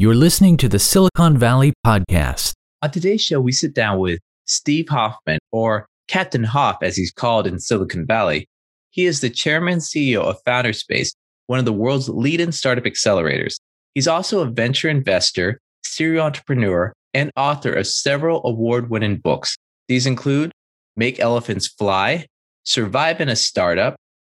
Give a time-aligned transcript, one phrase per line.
[0.00, 2.54] You're listening to the Silicon Valley Podcast.
[2.80, 7.46] On today's show, we sit down with Steve Hoffman, or Captain Hoff, as he's called
[7.46, 8.48] in Silicon Valley.
[8.88, 11.12] He is the chairman and CEO of Founders Space,
[11.48, 13.56] one of the world's leading startup accelerators.
[13.92, 19.54] He's also a venture investor, serial entrepreneur, and author of several award winning books.
[19.86, 20.50] These include
[20.96, 22.24] Make Elephants Fly,
[22.64, 23.96] Surviving a Startup,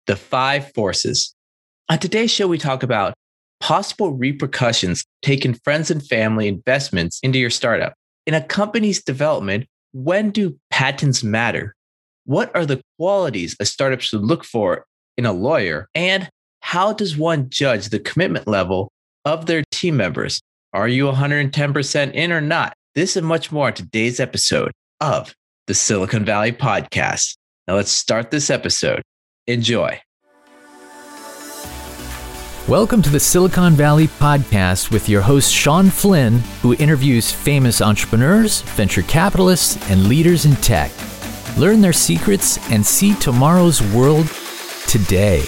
[0.08, 1.32] The Five Forces.
[1.88, 3.14] On today's show, we talk about
[3.62, 7.94] possible repercussions taking friends and family investments into your startup.
[8.26, 11.74] In a company's development, when do patents matter?
[12.24, 14.84] What are the qualities a startup should look for
[15.16, 15.88] in a lawyer?
[15.94, 16.28] And
[16.60, 18.90] how does one judge the commitment level
[19.24, 20.40] of their team members?
[20.72, 22.74] Are you 110% in or not?
[22.96, 25.34] This and much more in today's episode of
[25.68, 27.36] the Silicon Valley Podcast.
[27.68, 29.02] Now let's start this episode.
[29.46, 30.00] Enjoy.
[32.68, 38.62] Welcome to the Silicon Valley Podcast with your host, Shawn Flynn, who interviews famous entrepreneurs,
[38.62, 40.92] venture capitalists, and leaders in tech.
[41.58, 44.28] Learn their secrets and see tomorrow's world
[44.86, 45.42] today.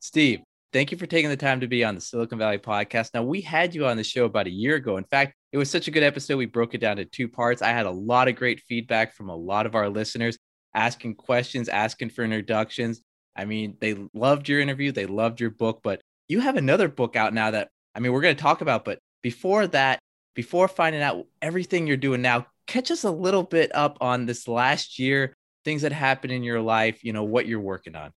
[0.00, 0.40] Steve,
[0.72, 3.10] thank you for taking the time to be on the Silicon Valley podcast.
[3.12, 4.96] Now, we had you on the show about a year ago.
[4.96, 6.38] In fact, it was such a good episode.
[6.38, 7.60] We broke it down to two parts.
[7.60, 10.38] I had a lot of great feedback from a lot of our listeners
[10.74, 13.02] asking questions, asking for introductions.
[13.36, 17.16] I mean, they loved your interview, they loved your book, but you have another book
[17.16, 19.98] out now that I mean, we're going to talk about, but before that,
[20.34, 24.48] before finding out everything you're doing now, catch us a little bit up on this
[24.48, 25.34] last year,
[25.64, 28.12] things that happened in your life, you know, what you're working on.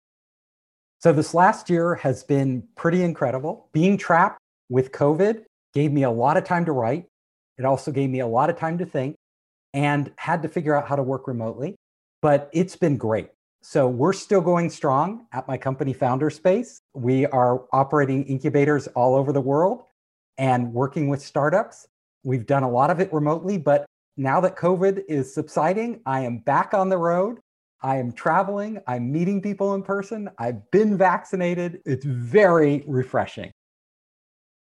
[1.00, 3.70] So, this last year has been pretty incredible.
[3.74, 4.40] Being trapped
[4.70, 7.06] with COVID gave me a lot of time to write.
[7.58, 9.16] It also gave me a lot of time to think
[9.74, 11.76] and had to figure out how to work remotely
[12.26, 13.30] but it's been great.
[13.62, 16.82] So we're still going strong at my company Founders Space.
[16.96, 19.84] We are operating incubators all over the world
[20.40, 21.86] and working with startups.
[22.24, 23.86] We've done a lot of it remotely, but
[24.18, 27.38] now that COVID is subsiding, I am back on the road.
[27.84, 28.82] I am traveling.
[28.88, 30.28] I'm meeting people in person.
[30.40, 31.80] I've been vaccinated.
[31.86, 33.52] It's very refreshing.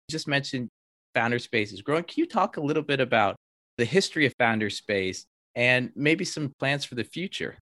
[0.08, 0.70] You just mentioned
[1.16, 2.04] Founders Space is growing.
[2.04, 3.36] Can you talk a little bit about
[3.80, 7.58] the history of Founders Space and maybe some plans for the future?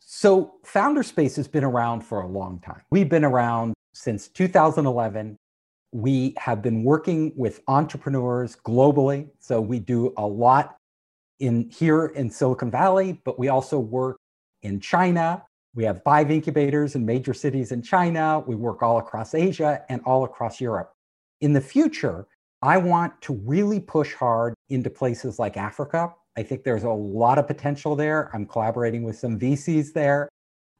[0.00, 2.80] So, Founders Space has been around for a long time.
[2.90, 5.36] We've been around since 2011.
[5.92, 9.28] We have been working with entrepreneurs globally.
[9.40, 10.76] So, we do a lot
[11.40, 14.16] in here in Silicon Valley, but we also work
[14.62, 15.42] in China.
[15.74, 18.42] We have five incubators in major cities in China.
[18.46, 20.92] We work all across Asia and all across Europe.
[21.40, 22.26] In the future,
[22.62, 27.38] I want to really push hard into places like Africa I think there's a lot
[27.38, 28.30] of potential there.
[28.34, 30.28] I'm collaborating with some VCs there.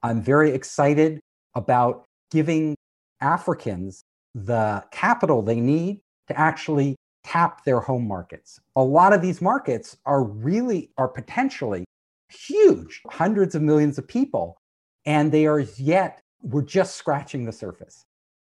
[0.02, 1.20] I'm very excited
[1.54, 2.76] about giving
[3.20, 4.02] Africans
[4.34, 8.60] the capital they need to actually tap their home markets.
[8.76, 11.84] A lot of these markets are really are potentially
[12.28, 14.58] huge, hundreds of millions of people,
[15.06, 18.04] and they are yet we're just scratching the surface.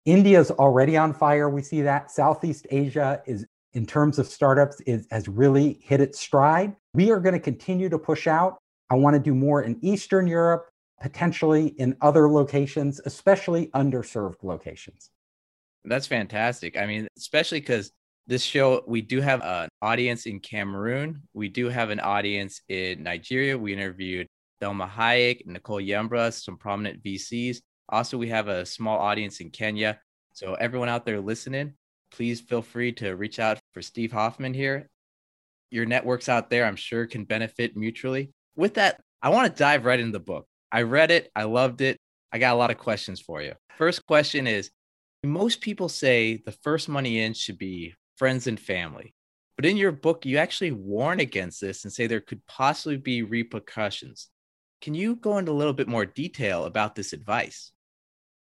[0.04, 1.48] India's already on fire.
[1.48, 2.10] We see that.
[2.10, 6.74] Southeast Asia is in terms of startups is, has really hit its stride.
[6.94, 8.56] We are going to continue to push out.
[8.88, 10.70] I want to do more in Eastern Europe,
[11.02, 15.10] potentially in other locations, especially underserved locations.
[15.84, 16.78] That's fantastic.
[16.78, 17.92] I mean, especially because
[18.26, 21.22] this show, we do have an audience in Cameroon.
[21.34, 23.58] We do have an audience in Nigeria.
[23.58, 24.26] We interviewed
[24.58, 27.58] Thelma Hayek, Nicole Yembra, some prominent VCs.
[27.90, 30.00] Also, we have a small audience in Kenya.
[30.32, 31.74] So, everyone out there listening,
[32.10, 34.88] please feel free to reach out for Steve Hoffman here.
[35.70, 38.32] Your networks out there, I'm sure, can benefit mutually.
[38.54, 40.46] With that, I want to dive right into the book.
[40.70, 41.98] I read it, I loved it.
[42.32, 43.54] I got a lot of questions for you.
[43.76, 44.70] First question is
[45.22, 49.14] most people say the first money in should be friends and family.
[49.56, 53.22] But in your book, you actually warn against this and say there could possibly be
[53.22, 54.28] repercussions.
[54.82, 57.72] Can you go into a little bit more detail about this advice?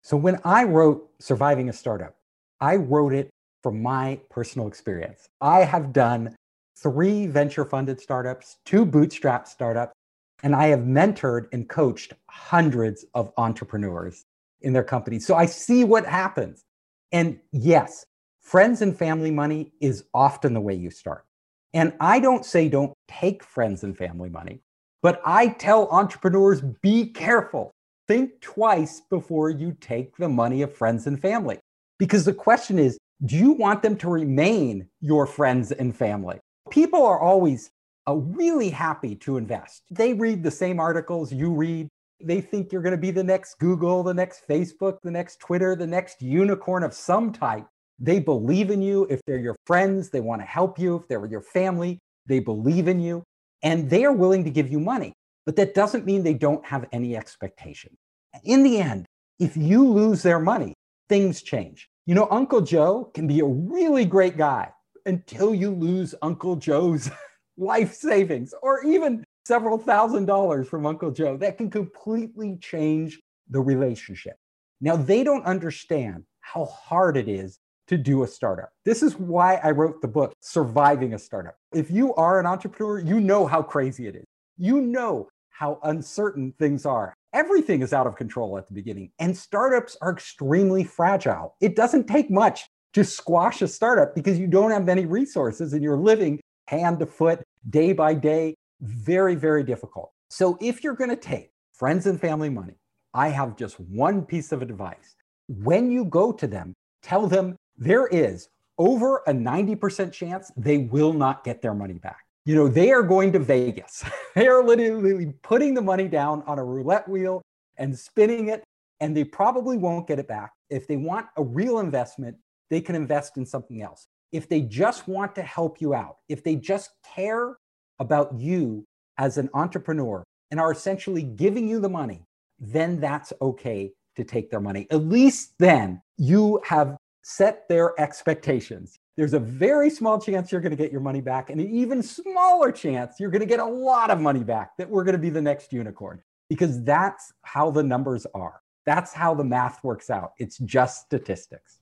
[0.03, 2.15] So, when I wrote Surviving a Startup,
[2.59, 3.29] I wrote it
[3.67, 5.27] from my personal experience.
[5.41, 6.33] I have done
[6.77, 9.93] three venture funded startups, two bootstrap startups,
[10.41, 14.23] and I have mentored and coached hundreds of entrepreneurs
[14.61, 15.27] in their companies.
[15.27, 16.63] So I see what happens.
[17.11, 18.05] And yes,
[18.39, 21.25] friends and family money is often the way you start.
[21.73, 24.61] And I don't say don't take friends and family money,
[25.03, 27.71] but I tell entrepreneurs be careful.
[28.07, 31.59] Think twice before you take the money of friends and family.
[31.99, 36.39] Because the question is do you want them to remain your friends and family?
[36.69, 37.71] People are always
[38.07, 39.83] uh, really happy to invest.
[39.89, 41.87] They read the same articles you read,
[42.23, 45.75] They think you're going to be the next Google, the next Facebook, the next Twitter,
[45.75, 47.65] the next unicorn of some type.
[47.99, 49.07] They believe in you.
[49.09, 50.97] If they're your friends, they want to help you.
[50.97, 53.23] If they're your family, they believe in you
[53.63, 55.13] and they are willing to give you money.
[55.45, 57.95] But that doesn't mean they don't have any expectation.
[58.43, 59.05] In the end,
[59.39, 60.73] if you lose their money,
[61.09, 61.87] things change.
[62.07, 64.71] You know, Uncle Joe can be a really great guy
[65.05, 67.09] until you lose Uncle Joe's
[67.57, 71.35] life savings or even several thousand dollars from Uncle Joe.
[71.35, 73.19] That can completely change
[73.49, 74.37] the relationship.
[74.79, 77.59] Now, they don't understand how hard it is
[77.89, 78.69] to do a startup.
[78.85, 81.55] This is why I wrote the book, Surviving a Startup.
[81.73, 84.25] If you are an entrepreneur, you know how crazy it is.
[84.57, 85.27] You know
[85.57, 87.15] how uncertain things are.
[87.33, 91.55] Everything is out of control at the beginning, and startups are extremely fragile.
[91.61, 95.81] It doesn't take much to squash a startup because you don't have many resources and
[95.81, 98.53] you're living hand to foot, day by day.
[98.81, 100.11] Very, very difficult.
[100.29, 102.75] So, if you're going to take friends and family money,
[103.15, 105.15] I have just one piece of advice.
[105.47, 111.13] When you go to them, tell them there is over a 90% chance they will
[111.13, 112.26] not get their money back.
[112.47, 114.05] You know, they are going to Vegas.
[114.35, 117.41] they are literally putting the money down on a roulette wheel
[117.75, 118.63] and spinning it,
[119.01, 120.53] and they probably won't get it back.
[120.69, 122.37] If they want a real investment,
[122.69, 124.07] they can invest in something else.
[124.31, 127.57] If they just want to help you out, if they just care
[127.99, 128.85] about you
[129.17, 132.23] as an entrepreneur and are essentially giving you the money,
[132.59, 134.87] then that's okay to take their money.
[134.89, 138.97] At least then you have set their expectations.
[139.17, 142.03] There's a very small chance you're going to get your money back, and an even
[142.03, 145.21] smaller chance you're going to get a lot of money back, that we're going to
[145.21, 148.61] be the next unicorn, because that's how the numbers are.
[148.85, 150.33] That's how the math works out.
[150.37, 151.79] It's just statistics.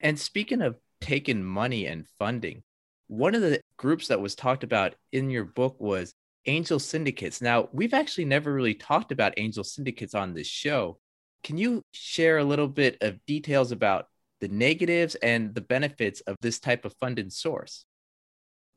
[0.00, 2.62] And speaking of taking money and funding,
[3.08, 6.14] one of the groups that was talked about in your book was
[6.46, 7.42] angel syndicates.
[7.42, 10.98] Now, we've actually never really talked about angel syndicates on this show.
[11.44, 14.06] Can you share a little bit of details about
[14.40, 17.84] the negatives and the benefits of this type of funded source?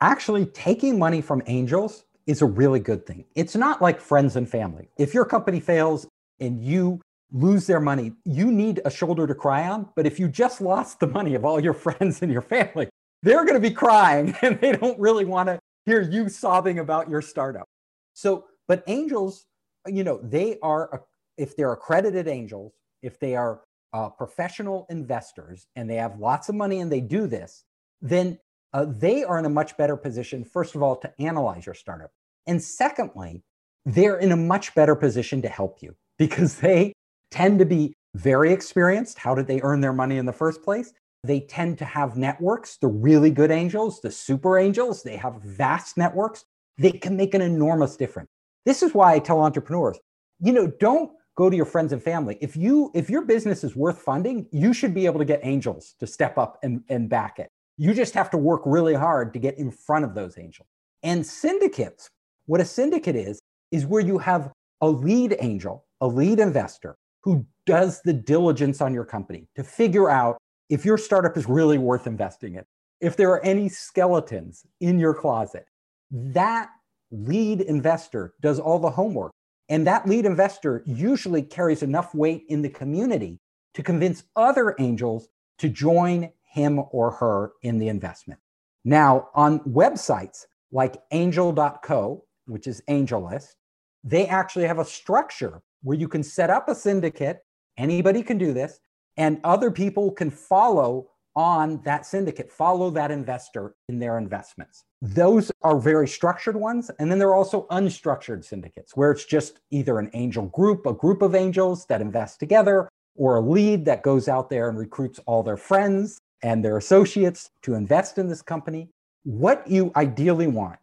[0.02, 3.26] Actually, taking money from angels is a really good thing.
[3.36, 4.90] It's not like friends and family.
[4.98, 6.08] If your company fails
[6.40, 9.90] and you lose their money, you need a shoulder to cry on.
[9.96, 12.90] But if you just lost the money of all your friends and your family,
[13.24, 17.10] they're going to be crying and they don't really want to hear you sobbing about
[17.10, 17.68] your startup.
[18.14, 19.46] So, but angels,
[19.88, 21.04] you know, they are,
[21.38, 23.62] if they're accredited angels, if they are
[23.94, 27.64] uh, professional investors and they have lots of money and they do this,
[28.02, 28.40] then
[28.74, 32.12] uh, they are in a much better position, first of all, to analyze your startup.
[32.48, 33.44] And secondly,
[33.86, 36.94] they're in a much better position to help you because they
[37.32, 39.18] tend to be very experienced.
[39.18, 40.94] How did they earn their money in the first place?
[41.24, 45.96] They tend to have networks, the really good angels, the super angels, they have vast
[45.98, 46.46] networks.
[46.78, 48.30] They can make an enormous difference.
[48.66, 50.00] This is why I tell entrepreneurs,
[50.40, 52.38] you know, don't go to your friends and family.
[52.42, 55.96] If you if your business is worth funding, you should be able to get angels
[56.00, 57.50] to step up and, and back it.
[57.78, 60.68] You just have to work really hard to get in front of those angels.
[61.04, 62.10] And syndicates,
[62.46, 63.40] what a syndicate is,
[63.72, 64.52] is where you have
[64.82, 70.10] a lead angel, a lead investor who does the diligence on your company to figure
[70.10, 70.38] out
[70.70, 72.64] if your startup is really worth investing in,
[73.00, 75.66] if there are any skeletons in your closet.
[76.12, 76.70] That
[77.12, 79.32] lead investor does all the homework
[79.72, 83.40] and that lead investor usually carries enough weight in the community
[83.74, 85.30] to convince other angels
[85.60, 88.40] to join him or her in the investment.
[88.84, 93.56] Now, on websites like angel.co, which is AngelList,
[94.04, 97.40] they actually have a structure where you can set up a syndicate.
[97.78, 98.78] Anybody can do this,
[99.16, 104.84] and other people can follow on that syndicate, follow that investor in their investments.
[105.02, 106.92] Those are very structured ones.
[107.00, 110.94] And then there are also unstructured syndicates where it's just either an angel group, a
[110.94, 115.20] group of angels that invest together, or a lead that goes out there and recruits
[115.26, 118.90] all their friends and their associates to invest in this company.
[119.24, 120.80] What you ideally want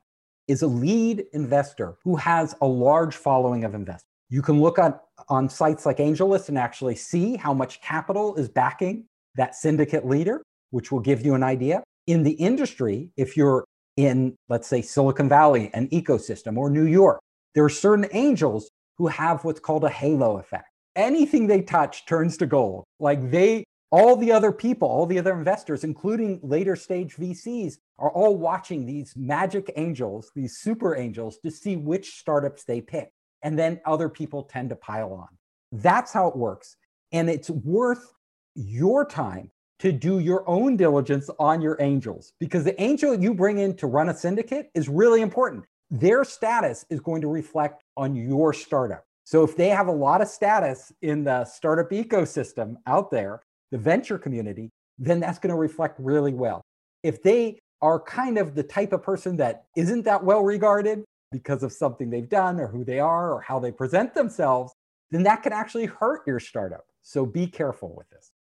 [0.46, 4.04] is a lead investor who has a large following of investors.
[4.30, 8.48] You can look on, on sites like AngelList and actually see how much capital is
[8.48, 9.04] backing
[9.38, 11.82] that syndicate leader, which will give you an idea.
[12.06, 13.64] In the industry, if you're
[13.96, 17.20] in, let's say, Silicon Valley, an ecosystem, or New York,
[17.54, 20.68] there are certain angels who have what's called a halo effect.
[20.96, 22.84] Anything they touch turns to gold.
[22.98, 28.10] Like they, all the other people, all the other investors, including later stage VCs, are
[28.10, 33.10] all watching these magic angels, these super angels, to see which startups they pick.
[33.42, 35.28] And then other people tend to pile on.
[35.70, 36.76] That's how it works.
[37.12, 38.12] And it's worth
[38.54, 43.58] your time to do your own diligence on your angels because the angel you bring
[43.58, 45.64] in to run a syndicate is really important.
[45.90, 49.04] Their status is going to reflect on your startup.
[49.24, 53.78] So if they have a lot of status in the startup ecosystem out there, the
[53.78, 56.62] venture community, then that's going to reflect really well.
[57.02, 61.62] If they are kind of the type of person that isn't that well regarded because
[61.62, 64.72] of something they've done or who they are or how they present themselves,
[65.10, 66.84] then that can actually hurt your startup.
[67.02, 68.32] So be careful with this.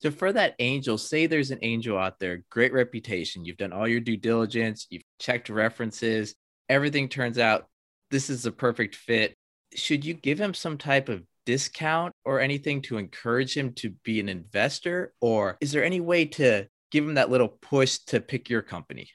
[0.00, 3.44] So for that angel, say there's an angel out there, great reputation.
[3.44, 6.34] You've done all your due diligence, you've checked references,
[6.68, 7.66] everything turns out
[8.10, 9.34] this is a perfect fit
[9.74, 14.20] should you give him some type of discount or anything to encourage him to be
[14.20, 15.12] an investor?
[15.20, 19.10] Or is there any way to give him that little push to pick your company?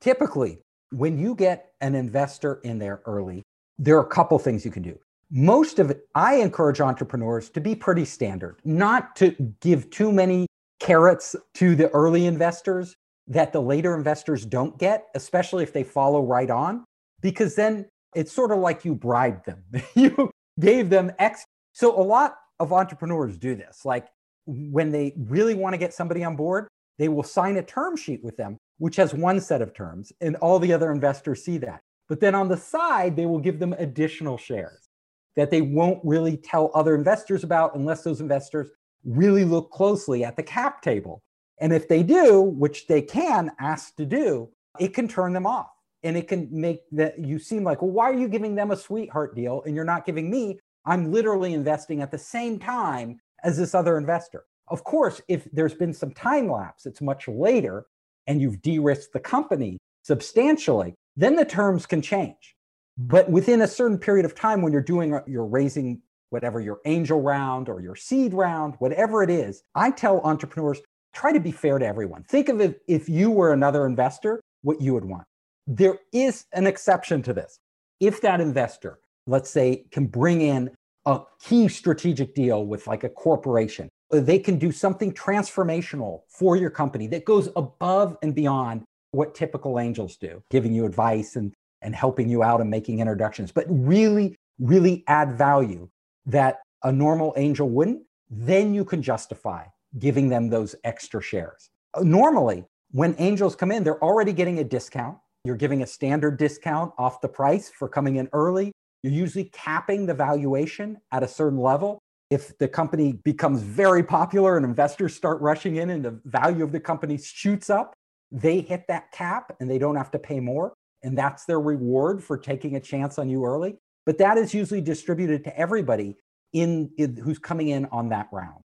[0.00, 3.42] Typically, when you get an investor in there early,
[3.78, 4.98] there are a couple things you can do.
[5.30, 10.48] Most of it, I encourage entrepreneurs to be pretty standard, not to give too many
[10.80, 12.96] carrots to the early investors
[13.28, 16.84] that the later investors don't get, especially if they follow right on,
[17.20, 19.62] because then it's sort of like you bribed them.
[19.94, 21.44] you gave them X.
[21.74, 23.84] So a lot of entrepreneurs do this.
[23.84, 24.08] Like
[24.46, 26.66] when they really want to get somebody on board,
[26.98, 30.34] they will sign a term sheet with them, which has one set of terms, and
[30.36, 31.80] all the other investors see that.
[32.08, 34.89] But then on the side, they will give them additional shares
[35.36, 38.70] that they won't really tell other investors about unless those investors
[39.04, 41.22] really look closely at the cap table.
[41.60, 45.70] And if they do, which they can ask to do, it can turn them off
[46.02, 48.76] and it can make that you seem like, well, why are you giving them a
[48.76, 50.58] sweetheart deal and you're not giving me?
[50.86, 54.44] I'm literally investing at the same time as this other investor.
[54.68, 57.86] Of course, if there's been some time lapse, it's much later
[58.26, 62.56] and you've de risked the company substantially, then the terms can change.
[62.98, 66.80] But within a certain period of time, when you're doing, uh, you're raising whatever your
[66.84, 70.80] angel round or your seed round, whatever it is, I tell entrepreneurs
[71.12, 72.22] try to be fair to everyone.
[72.24, 75.24] Think of it if you were another investor, what you would want.
[75.66, 77.58] There is an exception to this.
[77.98, 80.70] If that investor, let's say, can bring in
[81.06, 86.56] a key strategic deal with like a corporation, uh, they can do something transformational for
[86.56, 88.82] your company that goes above and beyond
[89.12, 93.52] what typical angels do, giving you advice and, and helping you out and making introductions,
[93.52, 95.88] but really, really add value
[96.26, 99.64] that a normal angel wouldn't, then you can justify
[99.98, 101.70] giving them those extra shares.
[101.94, 105.18] Uh, normally, when angels come in, they're already getting a discount.
[105.44, 108.72] You're giving a standard discount off the price for coming in early.
[109.02, 111.98] You're usually capping the valuation at a certain level.
[112.30, 116.72] If the company becomes very popular and investors start rushing in and the value of
[116.72, 117.94] the company shoots up,
[118.30, 120.74] they hit that cap and they don't have to pay more.
[121.02, 123.76] And that's their reward for taking a chance on you early.
[124.06, 126.16] But that is usually distributed to everybody
[126.52, 128.62] in, in who's coming in on that round.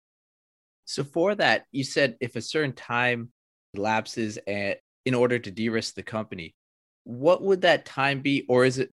[0.84, 3.30] So for that, you said if a certain time
[3.74, 6.54] lapses and in order to de-risk the company,
[7.04, 8.44] what would that time be?
[8.48, 8.90] Or is it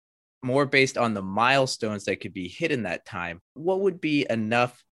[0.44, 3.40] more based on the milestones that could be hit in that time?
[3.54, 4.84] What would be enough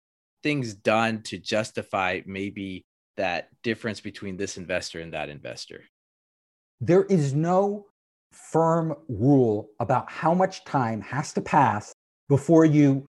[0.44, 2.86] things done to justify maybe
[3.18, 5.84] that difference between this investor and that investor?
[6.80, 7.88] There is no
[8.32, 11.94] firm rule about how much time has to pass
[12.30, 13.06] before you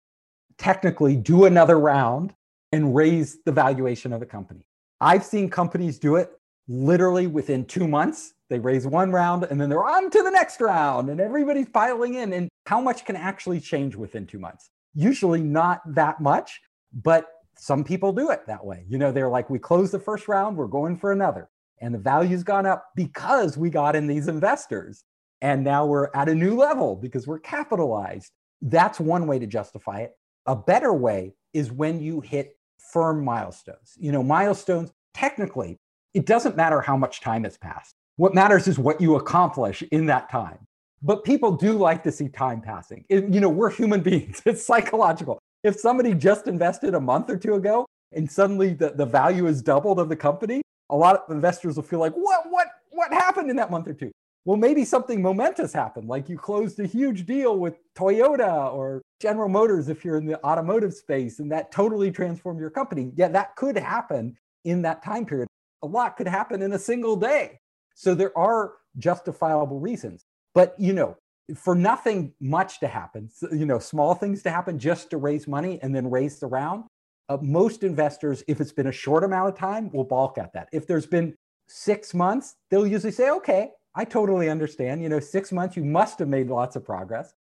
[0.58, 2.34] technically do another round
[2.72, 4.62] and raise the valuation of the company.
[5.00, 6.32] I've seen companies do it
[6.68, 10.62] literally within two months they raise one round and then they're on to the next
[10.62, 12.34] round and everybody's piling in.
[12.34, 14.70] And how much can actually change within two months?
[14.94, 16.62] Usually not that much,
[16.94, 18.86] but some people do it that way.
[18.88, 21.50] You know, they're like, we close the first round, we're going for another.
[21.80, 25.04] And the value's gone up because we got in these investors.
[25.42, 28.32] And now we're at a new level because we're capitalized.
[28.62, 30.14] That's one way to justify it.
[30.48, 33.96] A better way is when you hit firm milestones.
[34.00, 35.78] You know, milestones, technically,
[36.14, 37.94] it doesn't matter how much time has passed.
[38.16, 40.58] What matters is what you accomplish in that time.
[41.04, 43.06] But people do like to see time passing.
[43.10, 45.40] It, you know, we're human beings, it's psychological.
[45.64, 49.62] If somebody just invested a month or two ago and suddenly the, the value is
[49.62, 53.50] doubled of the company, a lot of investors will feel like, what, what, what happened
[53.50, 54.12] in that month or two?
[54.46, 59.50] Well, maybe something momentous happened, like you closed a huge deal with Toyota or General
[59.50, 63.12] Motors if you're in the automotive space, and that totally transformed your company.
[63.16, 65.50] Yeah, that could happen in that time period.
[65.84, 67.60] A lot could happen in a single day.
[67.94, 70.24] So there are justifiable reasons.
[70.56, 71.18] But, you know,
[71.56, 75.80] for nothing much to happen, you know, small things to happen just to raise money
[75.82, 76.86] and then raise the round,
[77.30, 80.70] uh, most investors, if it's been a short amount of time, will balk at that.
[80.72, 81.36] If there's been
[81.68, 85.02] six months, they'll usually say, okay, I totally understand.
[85.02, 87.34] You know, six months, you must have made lots of progress.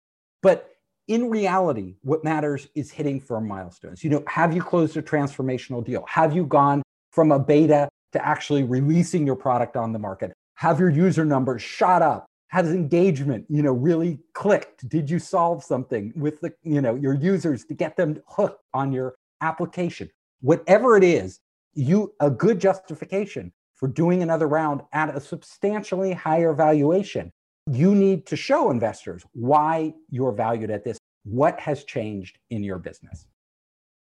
[0.42, 0.70] But
[1.08, 4.02] in reality, what matters is hitting firm milestones.
[4.02, 6.04] You know, have you closed a transformational deal?
[6.08, 10.32] Have you gone from a beta to actually releasing your product on the market?
[10.56, 12.26] have your user numbers shot up?
[12.48, 17.14] has engagement you know really clicked did you solve something with the you know your
[17.14, 21.40] users to get them hooked on your application whatever it is
[21.74, 27.30] you a good justification for doing another round at a substantially higher valuation
[27.70, 32.78] you need to show investors why you're valued at this what has changed in your
[32.78, 33.26] business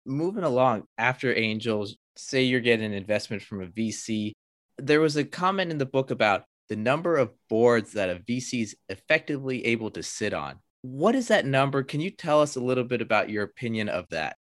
[0.05, 4.31] moving along after angels say you're getting an investment from a vc
[4.77, 8.61] there was a comment in the book about the number of boards that a VC
[8.61, 10.59] is effectively able to sit on.
[10.81, 11.83] What is that number?
[11.83, 14.37] Can you tell us a little bit about your opinion of that?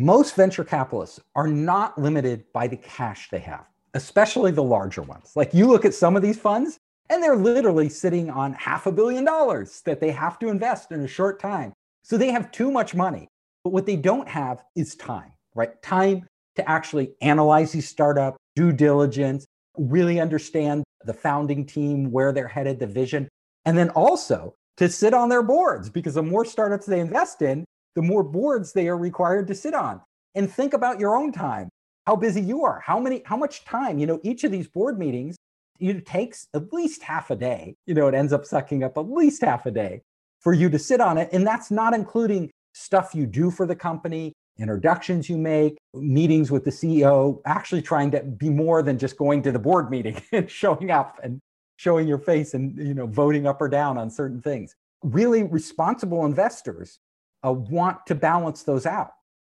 [0.00, 5.32] Most venture capitalists are not limited by the cash they have, especially the larger ones.
[5.34, 6.78] Like you look at some of these funds,
[7.10, 11.00] and they're literally sitting on half a billion dollars that they have to invest in
[11.00, 11.72] a short time.
[12.04, 13.26] So they have too much money.
[13.64, 15.82] But what they don't have is time, right?
[15.82, 22.46] Time to actually analyze these startups, due diligence, really understand the founding team, where they're
[22.46, 23.28] headed, the vision,
[23.64, 27.64] and then also to sit on their boards because the more startups they invest in,
[27.94, 30.00] the more boards they are required to sit on.
[30.34, 31.68] And think about your own time,
[32.06, 34.98] how busy you are, how many, how much time, you know, each of these board
[34.98, 35.36] meetings
[35.80, 37.74] it takes at least half a day.
[37.86, 40.02] You know, it ends up sucking up at least half a day
[40.40, 41.28] for you to sit on it.
[41.32, 46.64] And that's not including stuff you do for the company, introductions you make, meetings with
[46.64, 50.50] the CEO, actually trying to be more than just going to the board meeting and
[50.50, 51.40] showing up and
[51.76, 54.74] showing your face and you know voting up or down on certain things.
[55.02, 56.98] Really responsible investors
[57.44, 59.12] uh, want to balance those out.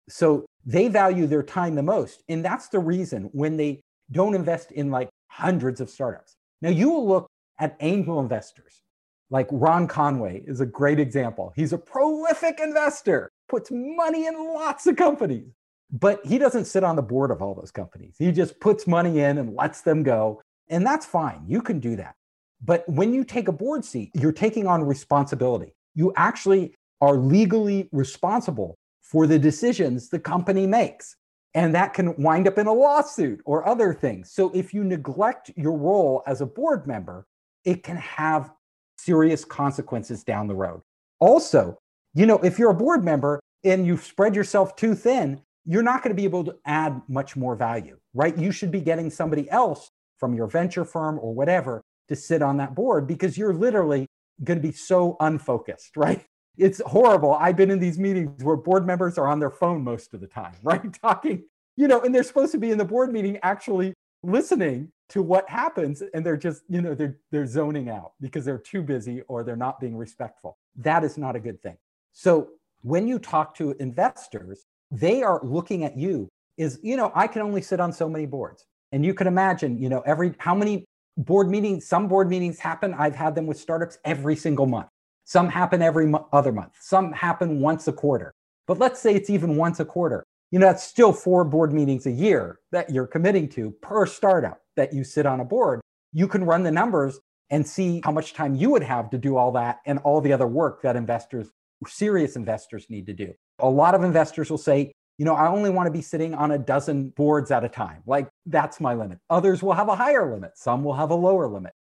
[0.08, 2.22] So they value their time the most.
[2.28, 6.34] And that's the reason when they don't invest in like hundreds of startups.
[6.62, 7.26] Now you will look
[7.58, 8.82] at angel investors
[9.30, 11.52] like Ron Conway is a great example.
[11.56, 15.52] He's a prolific investor puts money in lots of companies,
[15.90, 18.16] but he doesn't sit on the board of all those companies.
[18.18, 20.40] He just puts money in and lets them go.
[20.68, 21.42] And that's fine.
[21.46, 22.14] You can do that.
[22.62, 25.74] But when you take a board seat, you're taking on responsibility.
[25.94, 31.16] You actually are legally responsible for the decisions the company makes.
[31.54, 34.32] And that can wind up in a lawsuit or other things.
[34.32, 37.26] So if you neglect your role as a board member,
[37.64, 38.50] it can have
[38.98, 40.82] serious consequences down the road.
[41.20, 41.78] Also,
[42.14, 46.02] you know, if you're a board member and you spread yourself too thin, you're not
[46.02, 48.36] going to be able to add much more value, right?
[48.36, 52.56] You should be getting somebody else from your venture firm or whatever to sit on
[52.58, 54.06] that board because you're literally
[54.42, 56.24] going to be so unfocused, right?
[56.56, 57.34] It's horrible.
[57.34, 60.26] I've been in these meetings where board members are on their phone most of the
[60.26, 60.92] time, right?
[61.00, 61.44] Talking,
[61.76, 65.48] you know, and they're supposed to be in the board meeting actually listening to what
[65.50, 69.44] happens and they're just, you know, they're they're zoning out because they're too busy or
[69.44, 70.56] they're not being respectful.
[70.76, 71.76] That is not a good thing.
[72.12, 72.50] So
[72.82, 77.42] when you talk to investors, they are looking at you is, you know, I can
[77.42, 78.64] only sit on so many boards.
[78.92, 80.84] And you can imagine, you know, every how many
[81.16, 82.94] board meetings, some board meetings happen.
[82.94, 84.88] I've had them with startups every single month.
[85.24, 86.72] Some happen every mo- other month.
[86.80, 88.32] Some happen once a quarter.
[88.66, 90.24] But let's say it's even once a quarter.
[90.50, 94.60] You know, that's still four board meetings a year that you're committing to per startup
[94.76, 95.80] that you sit on a board.
[96.12, 97.18] You can run the numbers
[97.50, 100.32] and see how much time you would have to do all that and all the
[100.32, 101.50] other work that investors
[101.88, 103.32] serious investors need to do.
[103.58, 106.52] A lot of investors will say, you know, I only want to be sitting on
[106.52, 108.02] a dozen boards at a time.
[108.06, 109.18] Like that's my limit.
[109.30, 111.72] Others will have a higher limit, some will have a lower limit.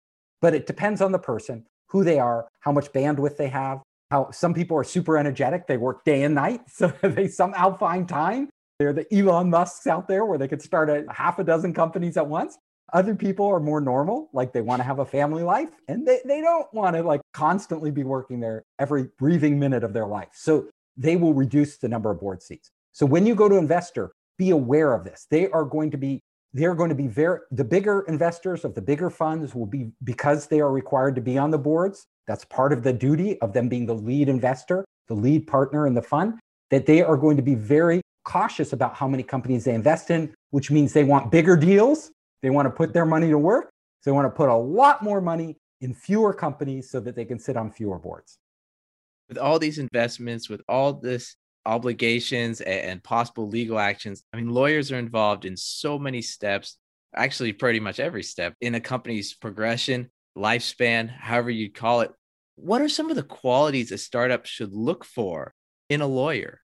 [0.40, 3.82] But it depends on the person, who they are, how much bandwidth they have.
[4.10, 8.08] How some people are super energetic, they work day and night, so they somehow find
[8.08, 8.48] time.
[8.78, 12.16] They're the Elon Musks out there where they could start a half a dozen companies
[12.16, 12.58] at once.
[12.92, 16.20] Other people are more normal, like they want to have a family life and they,
[16.26, 20.28] they don't want to like constantly be working there every breathing minute of their life.
[20.34, 22.70] So they will reduce the number of board seats.
[22.92, 25.26] So when you go to investor, be aware of this.
[25.30, 26.20] They are going to be
[26.54, 30.46] they're going to be very the bigger investors of the bigger funds will be because
[30.46, 32.06] they are required to be on the boards.
[32.26, 35.94] That's part of the duty of them being the lead investor, the lead partner in
[35.94, 36.38] the fund,
[36.70, 40.32] that they are going to be very cautious about how many companies they invest in,
[40.50, 42.12] which means they want bigger deals
[42.42, 43.70] they want to put their money to work.
[44.00, 47.24] So they want to put a lot more money in fewer companies so that they
[47.24, 48.38] can sit on fewer boards.
[49.28, 54.92] With all these investments, with all this obligations and, possible legal actions, I mean, lawyers
[54.92, 56.78] are involved in so many steps,
[57.14, 62.10] actually, pretty much every step in a company's progression, lifespan, however you'd call it.
[62.56, 65.54] What are some of the qualities a startup should look for
[65.88, 66.60] in a lawyer?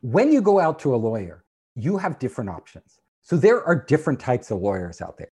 [0.00, 1.44] When you go out to a lawyer,
[1.74, 2.98] you have different options.
[3.22, 5.30] So there are different types of lawyers out there.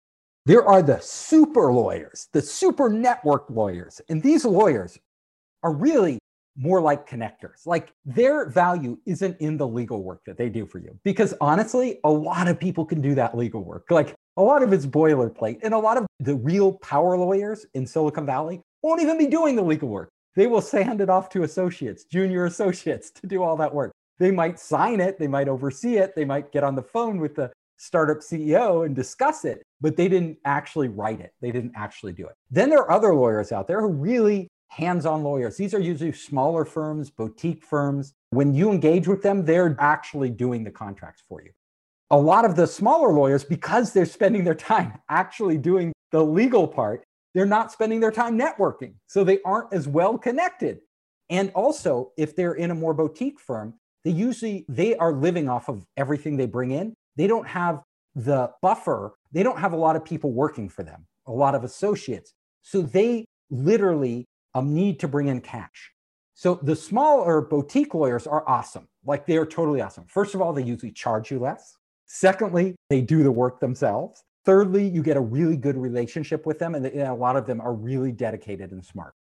[0.46, 4.02] There are the super lawyers, the super network lawyers.
[4.10, 4.98] And these lawyers
[5.64, 6.20] are really
[6.56, 7.66] more like connectors.
[7.66, 10.98] Like their value isn't in the legal work that they do for you.
[11.04, 13.86] Because honestly, a lot of people can do that legal work.
[13.90, 15.60] Like a lot of it's boilerplate.
[15.64, 19.56] And a lot of the real power lawyers in Silicon Valley won't even be doing
[19.56, 20.10] the legal work.
[20.36, 23.92] They will send it off to associates, junior associates to do all that work.
[24.20, 27.36] They might sign it, they might oversee it, they might get on the phone with
[27.36, 31.34] the startup CEO and discuss it, but they didn't actually write it.
[31.42, 32.36] They didn't actually do it.
[32.50, 35.56] Then there are other lawyers out there who really hands on lawyers.
[35.56, 38.14] These are usually smaller firms, boutique firms.
[38.32, 41.52] When you engage with them, they're actually doing the contracts for you.
[42.10, 46.68] A lot of the smaller lawyers, because they're spending their time actually doing the legal
[46.68, 48.96] part, they're not spending their time networking.
[49.08, 50.80] So they aren't as well connected.
[51.30, 55.70] And also, if they're in a more boutique firm, they usually they are living off
[55.70, 56.94] of everything they bring in.
[57.16, 57.82] They don't have
[58.16, 59.14] the buffer.
[59.32, 62.34] They don't have a lot of people working for them, a lot of associates.
[62.64, 65.92] So they literally um, need to bring in cash.
[66.34, 68.88] So the smaller boutique lawyers are awesome.
[69.06, 70.06] Like they're totally awesome.
[70.08, 71.78] First of all, they usually charge you less.
[72.08, 74.24] Secondly, they do the work themselves.
[74.46, 77.74] Thirdly, you get a really good relationship with them, and a lot of them are
[77.74, 79.14] really dedicated and smart.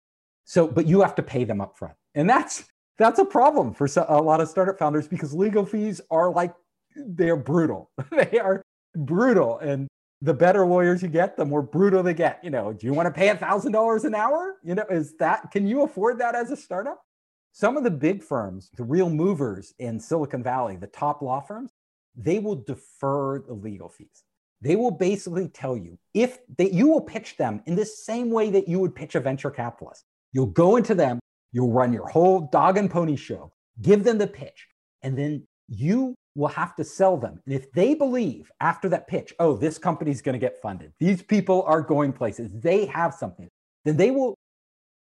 [0.45, 2.65] So, but you have to pay them up front, and that's
[2.99, 6.55] that's a problem for a lot of startup founders because legal fees are like
[6.97, 7.91] they're brutal.
[8.11, 8.63] they are
[8.97, 9.87] brutal, and
[10.23, 12.43] the better lawyers you get, the more brutal they get.
[12.43, 14.57] You know, do you want to pay a thousand dollars an hour?
[14.63, 17.03] You know, is that can you afford that as a startup?
[17.51, 21.73] Some of the big firms, the real movers in Silicon Valley, the top law firms,
[22.17, 24.23] they will defer the legal fees.
[24.63, 28.49] They will basically tell you if they, you will pitch them in the same way
[28.51, 30.05] that you would pitch a venture capitalist.
[30.33, 31.19] You'll go into them,
[31.51, 34.69] you'll run your whole dog and pony show, give them the pitch,
[35.03, 37.41] and then you will have to sell them.
[37.47, 41.23] And if they believe after that pitch, oh, this company's going to get funded, these
[41.23, 43.49] people are going places, they have something,
[43.85, 44.35] then they will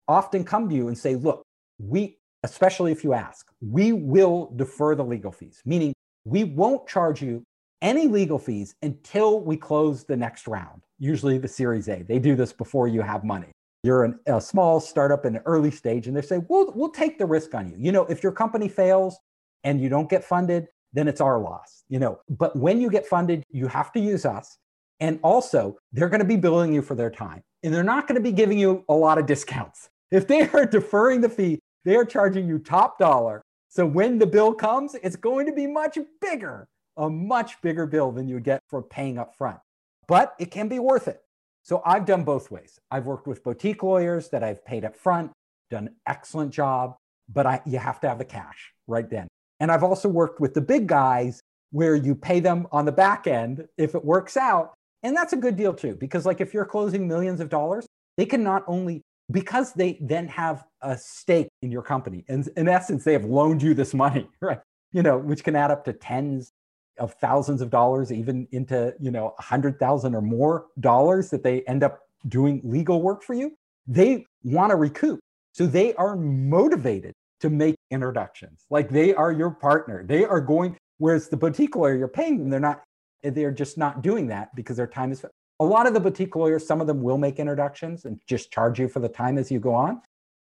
[0.08, 1.42] often come to you and say, look,
[1.78, 5.92] we, especially if you ask, we will defer the legal fees, meaning
[6.24, 7.42] we won't charge you
[7.82, 12.02] any legal fees until we close the next round, usually the Series A.
[12.02, 13.52] They do this before you have money.
[13.82, 17.18] You're an, a small startup in an early stage, and they say, we'll, we'll take
[17.18, 17.76] the risk on you.
[17.78, 19.18] You know, if your company fails
[19.64, 22.20] and you don't get funded, then it's our loss, you know.
[22.28, 24.58] But when you get funded, you have to use us.
[24.98, 27.42] And also, they're going to be billing you for their time.
[27.62, 29.88] And they're not going to be giving you a lot of discounts.
[30.10, 33.42] If they are deferring the fee, they are charging you top dollar.
[33.68, 38.10] So when the bill comes, it's going to be much bigger, a much bigger bill
[38.10, 39.60] than you would get for paying up front.
[40.08, 41.22] But it can be worth it.
[41.62, 42.80] So I've done both ways.
[42.90, 45.30] I've worked with boutique lawyers that I've paid up front,
[45.70, 46.96] done excellent job,
[47.28, 49.28] but I, you have to have the cash right then.
[49.60, 53.26] And I've also worked with the big guys where you pay them on the back
[53.26, 54.74] end if it works out.
[55.02, 58.26] And that's a good deal too, because like if you're closing millions of dollars, they
[58.26, 62.24] can not only because they then have a stake in your company.
[62.28, 64.60] And in essence, they have loaned you this money, right?
[64.92, 66.50] You know, which can add up to tens
[66.98, 71.42] of thousands of dollars, even into, you know, a hundred thousand or more dollars that
[71.42, 73.54] they end up doing legal work for you.
[73.86, 75.20] They want to recoup.
[75.52, 78.64] So they are motivated to make introductions.
[78.70, 80.04] Like they are your partner.
[80.04, 82.82] They are going, whereas the boutique lawyer, you're paying them, they're not,
[83.22, 85.24] they're just not doing that because their time is.
[85.60, 88.80] A lot of the boutique lawyers, some of them will make introductions and just charge
[88.80, 90.00] you for the time as you go on.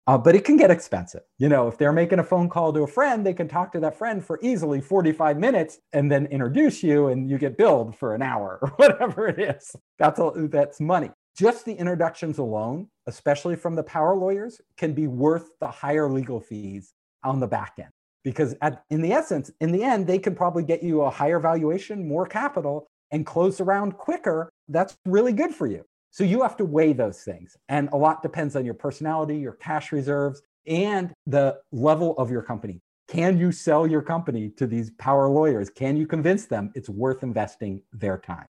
[0.06, 1.22] Uh, but it can get expensive.
[1.38, 3.80] You know, if they're making a phone call to a friend, they can talk to
[3.80, 8.14] that friend for easily 45 minutes and then introduce you and you get billed for
[8.14, 9.74] an hour or whatever it is.
[9.98, 11.10] That's a, that's money.
[11.36, 16.40] Just the introductions alone, especially from the power lawyers, can be worth the higher legal
[16.40, 16.92] fees
[17.24, 17.90] on the back end.
[18.22, 21.40] Because at, in the essence, in the end, they can probably get you a higher
[21.40, 24.48] valuation, more capital, and close around quicker.
[24.68, 25.84] That's really good for you.
[26.10, 27.56] So you have to weigh those things.
[27.68, 32.42] And a lot depends on your personality, your cash reserves, and the level of your
[32.42, 32.80] company.
[33.08, 35.68] Can you sell your company to these power lawyers?
[35.68, 38.46] Can you convince them it's worth investing their time?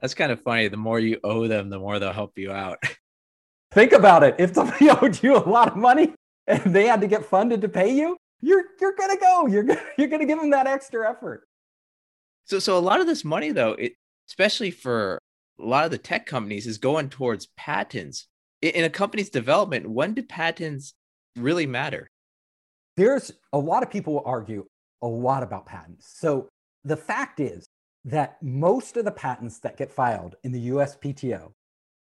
[0.00, 0.68] That's kind of funny.
[0.68, 2.82] The more you owe them, the more they'll help you out.
[3.72, 4.36] Think about it.
[4.38, 6.14] If somebody owed you a lot of money
[6.46, 9.46] and they had to get funded to pay you, you're you're gonna go.
[9.46, 11.48] You're gonna, you're gonna give them that extra effort.
[12.44, 13.94] So so a lot of this money though, it,
[14.28, 15.18] especially for
[15.58, 18.28] a lot of the tech companies, is going towards patents.
[18.62, 20.94] In, in a company's development, when do patents
[21.36, 22.08] really matter?
[22.96, 24.66] There's a lot of people will argue
[25.02, 26.14] a lot about patents.
[26.16, 26.48] So
[26.84, 27.66] the fact is,
[28.06, 31.52] that most of the patents that get filed in the USPTO,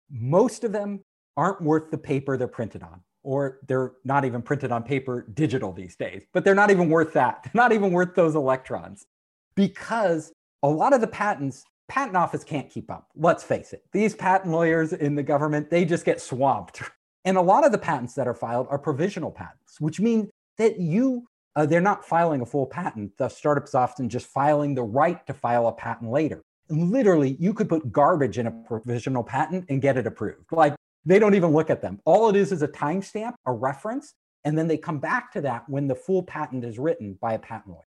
[0.09, 1.03] most of them
[1.35, 5.73] aren't worth the paper they're printed on, or they're not even printed on paper digital
[5.73, 7.43] these days, but they're not even worth that.
[7.43, 9.07] They're not even worth those electrons
[9.55, 13.07] because a lot of the patents, patent office can't keep up.
[13.15, 13.83] Let's face it.
[13.91, 16.81] These patent lawyers in the government, they just get swamped.
[17.27, 20.79] And a lot of the patents that are filed are provisional patents, which mean that
[20.79, 23.17] you uh, they're not filing a full patent.
[23.17, 26.41] The startup's often just filing the right to file a patent later.
[26.69, 30.51] And literally, you could put garbage in a provisional patent and get it approved.
[30.51, 31.99] Like They don't even look at them.
[32.05, 34.13] All it is is a timestamp, a reference,
[34.43, 37.39] and then they come back to that when the full patent is written by a
[37.39, 37.87] patent lawyer.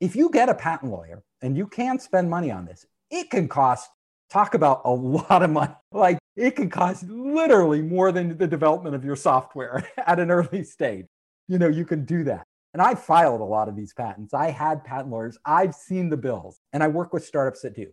[0.00, 3.48] If you get a patent lawyer and you can spend money on this, it can
[3.48, 3.90] cost,
[4.30, 5.74] talk about a lot of money.
[5.92, 10.64] Like it can cost literally more than the development of your software at an early
[10.64, 11.06] stage.
[11.48, 12.44] You know, you can do that.
[12.76, 14.34] And I filed a lot of these patents.
[14.34, 15.38] I had patent lawyers.
[15.46, 17.86] I've seen the bills, and I work with startups that do.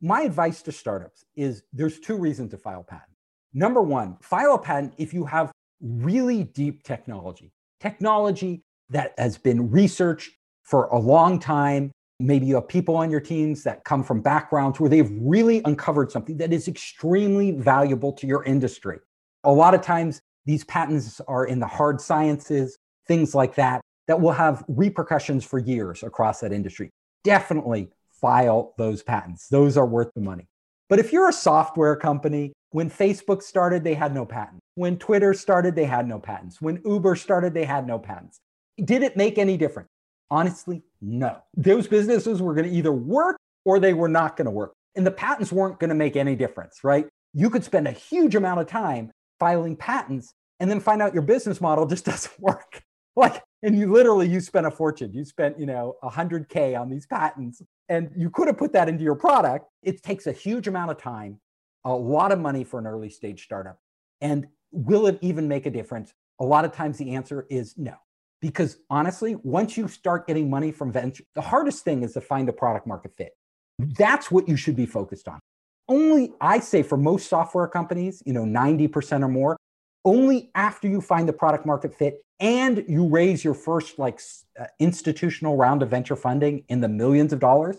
[0.00, 3.12] My advice to startups is there's two reasons to file patent.
[3.52, 9.70] Number one, file a patent if you have really deep technology, technology that has been
[9.70, 10.30] researched
[10.62, 11.92] for a long time.
[12.18, 16.10] Maybe you have people on your teams that come from backgrounds where they've really uncovered
[16.10, 19.00] something that is extremely valuable to your industry.
[19.44, 24.20] A lot of times, these patents are in the hard sciences, things like that that
[24.20, 26.90] will have repercussions for years across that industry.
[27.22, 29.46] Definitely file those patents.
[29.46, 30.48] Those are worth the money.
[30.88, 34.58] But if you're a software company, when Facebook started, they had no patents.
[34.74, 36.60] When Twitter started, they had no patents.
[36.60, 38.40] When Uber started, they had no patents.
[38.84, 39.90] Did it make any difference?
[40.28, 41.38] Honestly, no.
[41.56, 44.72] Those businesses were going to either work or they were not going to work.
[44.96, 47.06] And the patents weren't going to make any difference, right?
[47.32, 51.22] You could spend a huge amount of time filing patents and then find out your
[51.22, 52.82] business model just doesn't work.
[53.14, 55.12] Like and you literally you spent a fortune.
[55.12, 59.04] You spent you know 100k on these patents and you could have put that into
[59.04, 59.66] your product.
[59.82, 61.40] It takes a huge amount of time
[61.84, 63.78] a lot of money for an early stage startup.
[64.20, 66.12] And will it even make a difference?
[66.38, 67.94] A lot of times the answer is no.
[68.40, 72.48] Because honestly once you start getting money from venture the hardest thing is to find
[72.48, 73.32] a product market fit.
[73.78, 75.40] That's what you should be focused on.
[75.88, 79.56] Only i say for most software companies you know 90% or more
[80.04, 84.20] only after you find the product market fit and you raise your first like
[84.58, 87.78] uh, institutional round of venture funding in the millions of dollars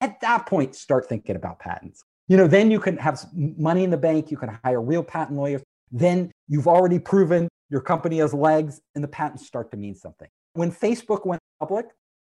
[0.00, 2.02] at that point start thinking about patents.
[2.28, 5.38] You know then you can have money in the bank you can hire real patent
[5.38, 5.62] lawyers.
[5.90, 10.28] Then you've already proven your company has legs and the patents start to mean something.
[10.54, 11.86] When facebook went public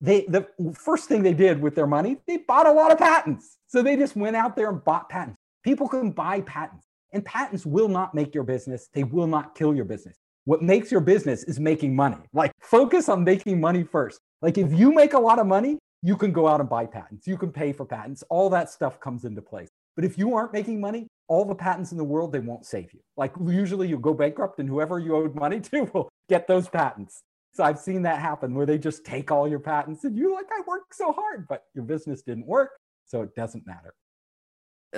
[0.00, 3.56] they the first thing they did with their money they bought a lot of patents.
[3.66, 5.36] So they just went out there and bought patents.
[5.64, 6.85] People can buy patents
[7.16, 10.92] and patents will not make your business they will not kill your business what makes
[10.92, 12.16] your business is making money.
[12.32, 14.20] Like focus on making money first.
[14.40, 17.26] Like if you make a lot of money, you can go out and buy patents.
[17.26, 18.22] You can pay for patents.
[18.30, 19.68] All that stuff comes into place.
[19.96, 22.92] But if you aren't making money, all the patents in the world, they won't save
[22.94, 23.00] you.
[23.16, 27.22] Like usually you go bankrupt and whoever you owed money to will get those patents.
[27.52, 30.46] So I've seen that happen where they just take all your patents and you're like,
[30.56, 32.70] I worked so hard, but your business didn't work.
[33.04, 33.94] So it doesn't matter.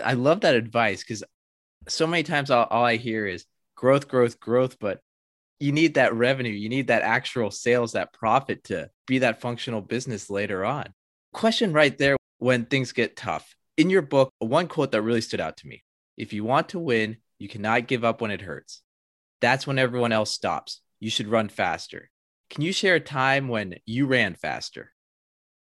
[0.05, 1.25] I love that advice because
[1.87, 3.45] so many times all, all I hear is
[3.77, 4.79] growth, growth, growth.
[4.79, 5.01] But
[5.61, 9.81] you need that revenue, you need that actual sales, that profit to be that functional
[9.81, 10.93] business later on.
[11.33, 13.55] Question right there when things get tough.
[13.77, 15.83] In your book, one quote that really stood out to me
[16.17, 18.83] if you want to win, you cannot give up when it hurts.
[19.41, 20.81] That's when everyone else stops.
[20.99, 22.11] You should run faster.
[22.51, 24.93] Can you share a time when you ran faster?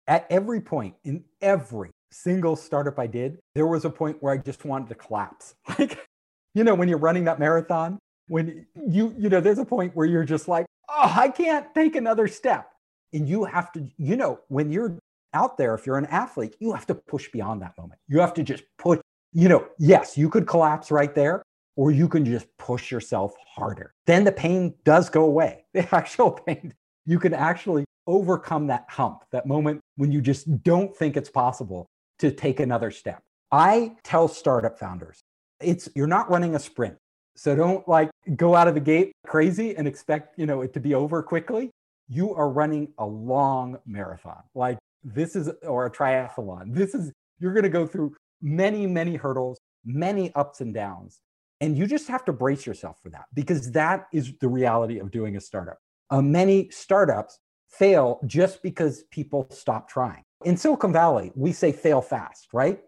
[0.05, 4.37] At every point in every single startup I did, there was a point where I
[4.37, 5.55] just wanted to collapse.
[5.79, 6.07] Like,
[6.55, 7.97] you know, when you're running that marathon
[8.27, 11.95] when you you know there's a point where you're just like oh i can't take
[11.95, 12.69] another step.
[13.11, 14.97] And you have to you know when you're
[15.35, 17.99] out there if you're an athlete you have to push beyond that moment.
[18.07, 18.99] You have to just push
[19.33, 21.43] you know yes you could collapse right there
[21.75, 23.93] or you can just push yourself harder.
[24.05, 25.65] Then the pain does go away.
[25.73, 26.73] The actual pain
[27.05, 31.85] you can actually overcome that hump that moment when you just don't think it's possible
[32.19, 33.21] to take another step
[33.51, 35.21] i tell startup founders
[35.59, 36.97] it's you're not running a sprint
[37.35, 40.79] so don't like go out of the gate crazy and expect, you know, it to
[40.79, 41.71] be over quickly.
[42.07, 44.43] You are running a long marathon.
[44.53, 46.73] Like this is or a triathlon.
[46.73, 51.19] This is you're going to go through many many hurdles, many ups and downs.
[51.61, 55.11] And you just have to brace yourself for that because that is the reality of
[55.11, 55.77] doing a startup.
[56.09, 60.23] Uh, many startups fail just because people stop trying.
[60.45, 62.79] In Silicon Valley, we say fail fast, right?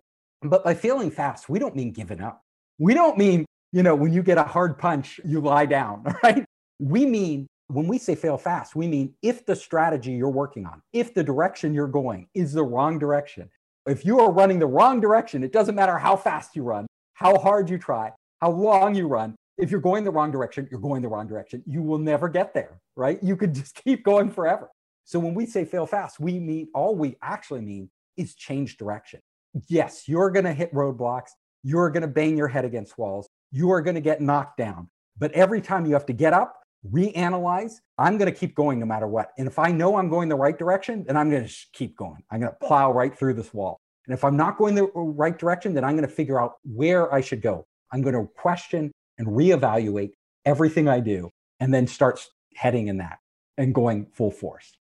[0.42, 2.42] But by failing fast, we don't mean giving up.
[2.78, 6.46] We don't mean you know, when you get a hard punch, you lie down, right?
[6.80, 10.82] We mean, when we say fail fast, we mean if the strategy you're working on,
[10.94, 13.50] if the direction you're going is the wrong direction,
[13.86, 17.38] if you are running the wrong direction, it doesn't matter how fast you run, how
[17.38, 19.36] hard you try, how long you run.
[19.58, 21.62] If you're going the wrong direction, you're going the wrong direction.
[21.68, 23.22] You will never get there, right?
[23.22, 24.70] You could just keep going forever.
[25.06, 29.22] So when we say fail fast, we mean all we actually mean is change direction.
[29.70, 31.30] Yes, you're going to hit roadblocks.
[31.64, 34.90] You're going to bang your head against walls you are going to get knocked down.
[35.18, 38.86] But every time you have to get up, reanalyze, I'm going to keep going no
[38.86, 39.32] matter what.
[39.38, 42.22] And if I know I'm going the right direction, then I'm going to keep going.
[42.30, 43.80] I'm going to plow right through this wall.
[44.08, 46.56] And if I'm not going the uh, right direction, then I'm going to figure out
[46.64, 47.66] where I should go.
[47.94, 50.12] I'm going to question and reevaluate
[50.44, 51.30] everything I do
[51.62, 52.20] and then start
[52.56, 53.20] heading in that
[53.58, 54.74] and going full force.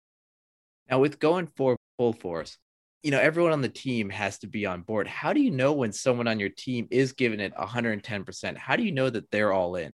[0.90, 2.58] Now, with going for full force,
[3.02, 5.06] you know, everyone on the team has to be on board.
[5.06, 8.56] How do you know when someone on your team is giving it 110%?
[8.56, 9.90] How do you know that they're all in?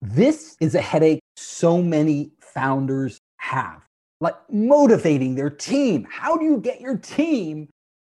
[0.00, 3.82] This is a headache so many founders have,
[4.20, 6.06] like motivating their team.
[6.10, 7.68] How do you get your team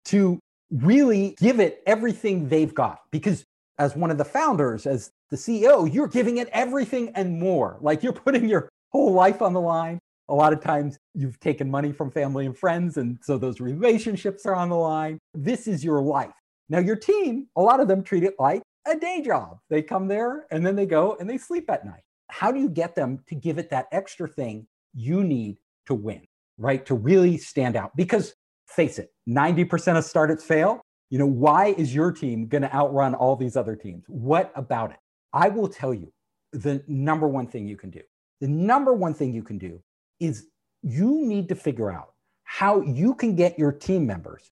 [0.07, 0.39] to
[0.71, 2.99] really give it everything they've got?
[3.11, 3.45] Because
[3.79, 7.79] as one of the founders, as the CEO, you're giving it everything and more.
[7.81, 9.99] Like you're putting your whole life on the line.
[10.33, 14.47] A lot of times you've taken money from family and friends, and so those relationships
[14.47, 15.19] are on the line.
[15.35, 16.33] This is your life.
[16.71, 19.59] Now, your team, a lot of them treat it like a day job.
[19.69, 22.01] They come there and then they go and they sleep at night.
[22.31, 26.23] How do you get them to give it that extra thing you need to win,
[26.57, 26.87] right?
[26.87, 27.95] To really stand out?
[27.95, 28.35] Because
[28.67, 30.81] face it, 90% of startups fail.
[31.11, 34.05] You know, why is your team going to outrun all these other teams?
[34.09, 34.99] What about it?
[35.35, 36.11] I will tell you
[36.53, 38.01] the number one thing you can do.
[38.41, 39.79] The number one thing you can do
[40.21, 40.47] is
[40.83, 42.13] you need to figure out
[42.45, 44.51] how you can get your team members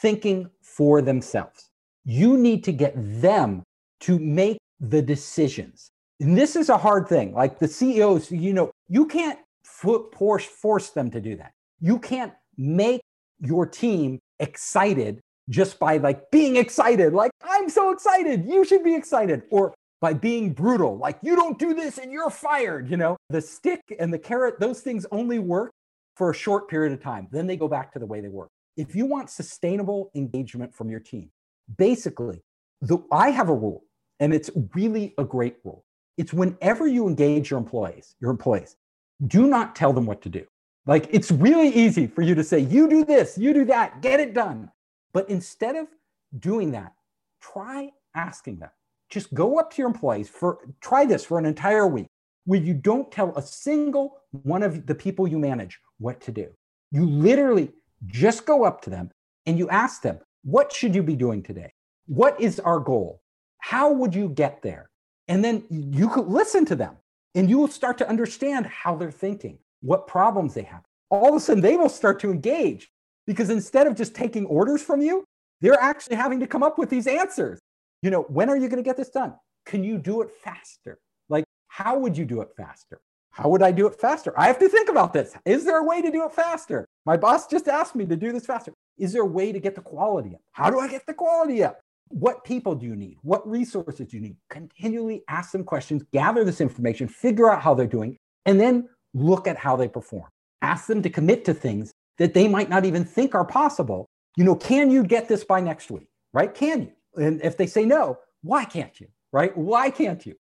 [0.00, 1.70] thinking for themselves.
[2.04, 3.62] You need to get them
[4.00, 5.90] to make the decisions.
[6.20, 7.32] And this is a hard thing.
[7.32, 11.52] Like the CEOs, you know, you can't force force them to do that.
[11.80, 13.00] You can't make
[13.40, 17.12] your team excited just by like being excited.
[17.12, 18.44] Like, I'm so excited.
[18.46, 19.42] You should be excited.
[19.50, 22.90] Or by being brutal, like you don't do this and you're fired.
[22.90, 25.72] You know, the stick and the carrot, those things only work
[26.16, 27.28] for a short period of time.
[27.30, 28.48] Then they go back to the way they were.
[28.76, 31.30] If you want sustainable engagement from your team,
[31.76, 32.42] basically,
[32.80, 33.84] the, I have a rule,
[34.20, 35.84] and it's really a great rule.
[36.16, 38.76] It's whenever you engage your employees, your employees,
[39.26, 40.46] do not tell them what to do.
[40.86, 44.20] Like it's really easy for you to say, you do this, you do that, get
[44.20, 44.70] it done.
[45.12, 45.88] But instead of
[46.38, 46.94] doing that,
[47.40, 48.70] try asking them,
[49.10, 52.06] just go up to your employees for try this for an entire week
[52.44, 56.48] where you don't tell a single one of the people you manage what to do.
[56.90, 57.72] You literally
[58.06, 59.10] just go up to them
[59.46, 61.72] and you ask them, what should you be doing today?
[62.06, 63.20] What is our goal?
[63.58, 64.88] How would you get there?
[65.26, 66.96] And then you could listen to them
[67.34, 70.82] and you will start to understand how they're thinking, what problems they have.
[71.10, 72.90] All of a sudden, they will start to engage
[73.26, 75.24] because instead of just taking orders from you,
[75.60, 77.58] they're actually having to come up with these answers
[78.02, 79.34] you know, when are you going to get this done?
[79.66, 80.98] Can you do it faster?
[81.28, 83.00] Like, how would you do it faster?
[83.30, 84.32] How would I do it faster?
[84.36, 85.34] I have to think about this.
[85.44, 86.88] Is there a way to do it faster?
[87.06, 88.72] My boss just asked me to do this faster.
[88.96, 90.40] Is there a way to get the quality up?
[90.52, 91.78] How do I get the quality up?
[92.08, 93.18] What people do you need?
[93.22, 94.36] What resources do you need?
[94.50, 99.46] Continually ask them questions, gather this information, figure out how they're doing, and then look
[99.46, 100.28] at how they perform.
[100.62, 104.06] Ask them to commit to things that they might not even think are possible.
[104.36, 106.08] You know, can you get this by next week?
[106.32, 106.52] Right?
[106.52, 106.92] Can you?
[107.16, 109.08] And if they say no, why can't you?
[109.32, 109.56] Right?
[109.56, 110.36] Why can't you?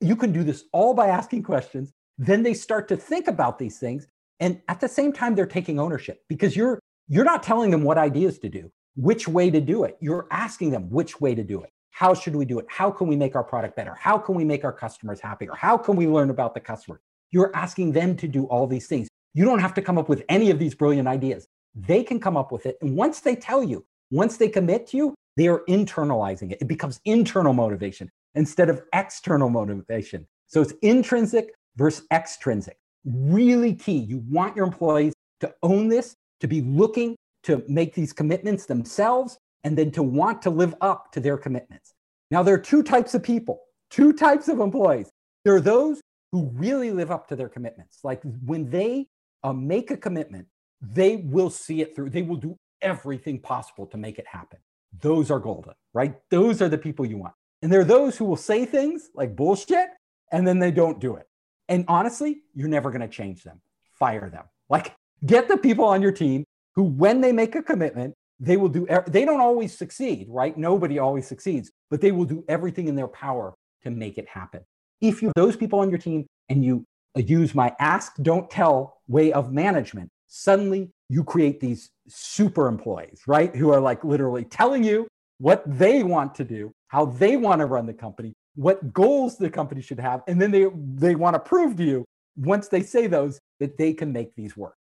[0.00, 1.92] You can do this all by asking questions.
[2.18, 4.06] Then they start to think about these things.
[4.40, 6.78] And at the same time, they're taking ownership because you're
[7.08, 9.96] you're not telling them what ideas to do, which way to do it.
[10.00, 11.70] You're asking them which way to do it.
[11.90, 12.66] How should we do it?
[12.68, 13.94] How can we make our product better?
[13.94, 15.52] How can we make our customers happier?
[15.54, 17.00] How can we learn about the customer?
[17.30, 19.08] You're asking them to do all these things.
[19.34, 21.46] You don't have to come up with any of these brilliant ideas.
[21.74, 22.76] They can come up with it.
[22.80, 26.58] And once they tell you, once they commit to you, they are internalizing it.
[26.60, 30.26] It becomes internal motivation instead of external motivation.
[30.48, 32.76] So it's intrinsic versus extrinsic.
[33.04, 33.98] Really key.
[33.98, 39.38] You want your employees to own this, to be looking to make these commitments themselves,
[39.64, 41.94] and then to want to live up to their commitments.
[42.30, 45.10] Now, there are two types of people, two types of employees.
[45.44, 46.00] There are those
[46.32, 48.00] who really live up to their commitments.
[48.04, 49.06] Like when they
[49.42, 50.46] uh, make a commitment,
[50.80, 52.10] they will see it through.
[52.10, 54.58] They will do everything possible to make it happen
[55.00, 56.14] those are golden, right?
[56.30, 57.34] Those are the people you want.
[57.62, 59.88] And there are those who will say things like bullshit
[60.32, 61.26] and then they don't do it.
[61.68, 63.60] And honestly, you're never going to change them.
[63.92, 64.44] Fire them.
[64.68, 68.68] Like get the people on your team who, when they make a commitment, they will
[68.68, 70.56] do, they don't always succeed, right?
[70.56, 74.62] Nobody always succeeds, but they will do everything in their power to make it happen.
[75.00, 76.84] If you have those people on your team and you
[77.16, 83.22] uh, use my ask, don't tell way of management, suddenly you create these super employees,
[83.26, 83.54] right?
[83.54, 85.08] Who are like literally telling you
[85.38, 89.50] what they want to do, how they want to run the company, what goals the
[89.50, 92.04] company should have, and then they they want to prove to you
[92.36, 94.76] once they say those that they can make these work.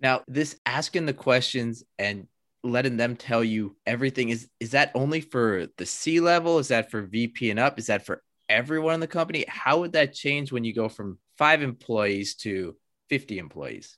[0.00, 2.26] Now, this asking the questions and
[2.64, 6.58] letting them tell you everything is is that only for the C level?
[6.58, 7.78] Is that for VP and up?
[7.78, 9.44] Is that for everyone in the company?
[9.46, 12.76] How would that change when you go from 5 employees to
[13.10, 13.96] 50 employees?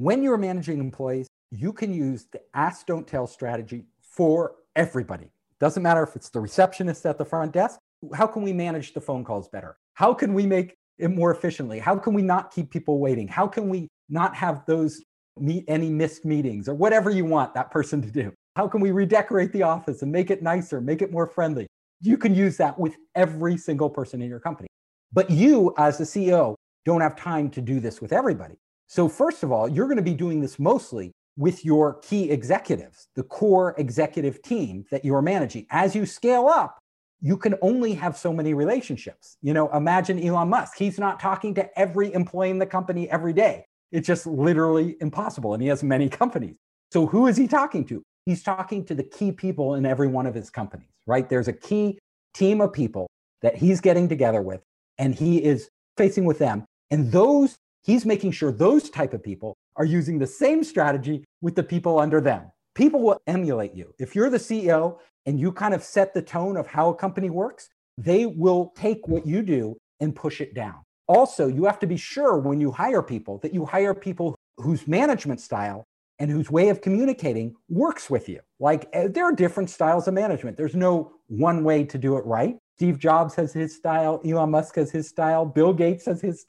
[0.00, 5.32] When you're managing employees, you can use the ask, don't tell strategy for everybody.
[5.58, 7.80] Doesn't matter if it's the receptionist at the front desk
[8.14, 9.76] how can we manage the phone calls better?
[9.94, 11.80] How can we make it more efficiently?
[11.80, 13.26] How can we not keep people waiting?
[13.26, 15.02] How can we not have those
[15.36, 18.32] meet any missed meetings or whatever you want that person to do?
[18.54, 21.66] How can we redecorate the office and make it nicer, make it more friendly?
[22.00, 24.68] You can use that with every single person in your company.
[25.12, 28.54] But you, as the CEO, don't have time to do this with everybody.
[28.88, 33.08] So, first of all, you're going to be doing this mostly with your key executives,
[33.14, 35.66] the core executive team that you're managing.
[35.70, 36.78] As you scale up,
[37.20, 39.36] you can only have so many relationships.
[39.42, 40.78] You know, imagine Elon Musk.
[40.78, 43.64] He's not talking to every employee in the company every day.
[43.92, 45.54] It's just literally impossible.
[45.54, 46.56] And he has many companies.
[46.90, 48.02] So who is he talking to?
[48.26, 51.28] He's talking to the key people in every one of his companies, right?
[51.28, 51.98] There's a key
[52.34, 53.06] team of people
[53.42, 54.60] that he's getting together with
[54.98, 56.64] and he is facing with them.
[56.90, 61.54] And those, he's making sure those type of people are using the same strategy with
[61.54, 62.50] the people under them.
[62.74, 63.94] People will emulate you.
[63.98, 67.30] If you're the CEO and you kind of set the tone of how a company
[67.30, 70.76] works, they will take what you do and push it down.
[71.08, 74.86] Also, you have to be sure when you hire people that you hire people whose
[74.86, 75.84] management style
[76.18, 78.40] and whose way of communicating works with you.
[78.60, 80.56] Like eh, there are different styles of management.
[80.56, 82.56] There's no one way to do it right.
[82.76, 86.44] Steve Jobs has his style, Elon Musk has his style, Bill Gates has his.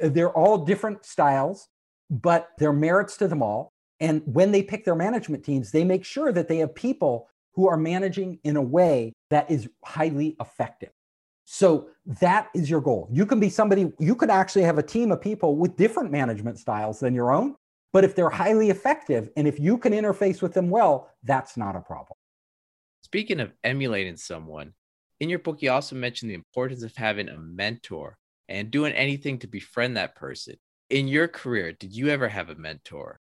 [0.00, 1.68] They're all different styles,
[2.10, 3.72] but there are merits to them all.
[4.00, 7.68] And when they pick their management teams, they make sure that they have people who
[7.68, 10.90] are managing in a way that is highly effective.
[11.46, 11.88] So
[12.20, 13.08] that is your goal.
[13.10, 16.58] You can be somebody, you could actually have a team of people with different management
[16.58, 17.54] styles than your own.
[17.92, 21.76] But if they're highly effective and if you can interface with them well, that's not
[21.76, 22.18] a problem.
[23.02, 24.74] Speaking of emulating someone,
[25.20, 28.18] in your book, you also mentioned the importance of having a mentor
[28.48, 30.56] and doing anything to befriend that person.
[30.90, 33.18] In your career, did you ever have a mentor?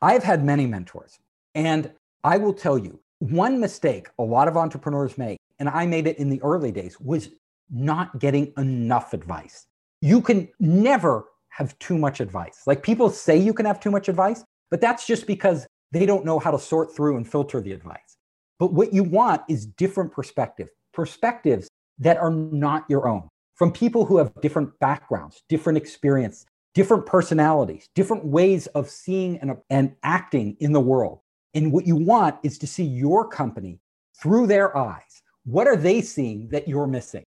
[0.00, 1.18] I've had many mentors.
[1.54, 1.90] And
[2.22, 6.18] I will tell you, one mistake a lot of entrepreneurs make, and I made it
[6.18, 7.30] in the early days, was
[7.70, 9.66] not getting enough advice.
[10.00, 12.62] You can never have too much advice.
[12.66, 16.24] Like people say you can have too much advice, but that's just because they don't
[16.24, 18.16] know how to sort through and filter the advice.
[18.60, 21.68] But what you want is different perspective, perspectives
[21.98, 23.28] that are not your own
[23.58, 29.56] from people who have different backgrounds, different experience, different personalities, different ways of seeing and,
[29.68, 31.18] and acting in the world.
[31.54, 33.80] And what you want is to see your company
[34.22, 35.22] through their eyes.
[35.44, 37.24] What are they seeing that you're missing?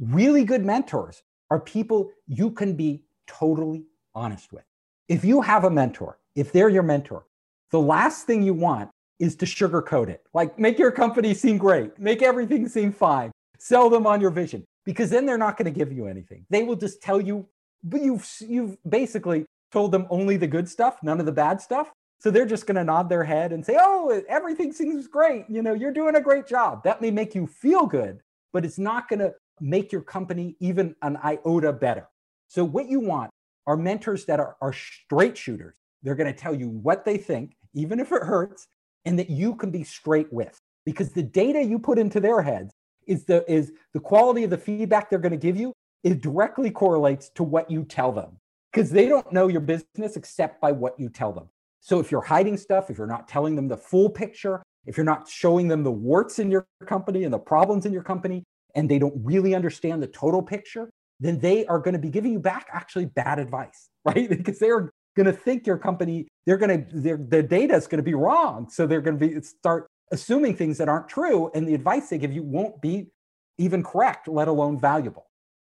[0.00, 3.84] Really good mentors are people you can be totally
[4.16, 4.64] honest with.
[5.08, 7.26] If you have a mentor, if they're your mentor,
[7.70, 10.24] the last thing you want is to sugarcoat it.
[10.34, 14.64] Like make your company seem great, make everything seem fine, sell them on your vision,
[14.84, 16.46] because then they're not going to give you anything.
[16.50, 17.46] They will just tell you,
[17.82, 21.90] but you've, you've basically told them only the good stuff, none of the bad stuff.
[22.20, 25.44] So they're just going to nod their head and say, "Oh, everything seems great.
[25.48, 28.20] You know, you're doing a great job." That may make you feel good,
[28.52, 32.08] but it's not going to make your company even an iota better.
[32.48, 33.30] So what you want
[33.66, 35.76] are mentors that are, are straight shooters.
[36.02, 38.66] They're going to tell you what they think, even if it hurts,
[39.04, 40.58] and that you can be straight with.
[40.84, 42.72] Because the data you put into their heads
[43.08, 45.72] is the is the quality of the feedback they're going to give you.
[46.04, 48.38] It directly correlates to what you tell them
[48.72, 51.48] because they don't know your business except by what you tell them.
[51.80, 55.04] So if you're hiding stuff, if you're not telling them the full picture, if you're
[55.04, 58.44] not showing them the warts in your company and the problems in your company,
[58.74, 60.90] and they don't really understand the total picture,
[61.20, 64.28] then they are going to be giving you back actually bad advice, right?
[64.28, 67.98] because they're going to think your company, they're going to, their, their data is going
[67.98, 68.68] to be wrong.
[68.70, 72.18] So they're going to be start assuming things that aren't true, and the advice they
[72.18, 73.10] give you won't be
[73.58, 75.26] even correct, let alone valuable.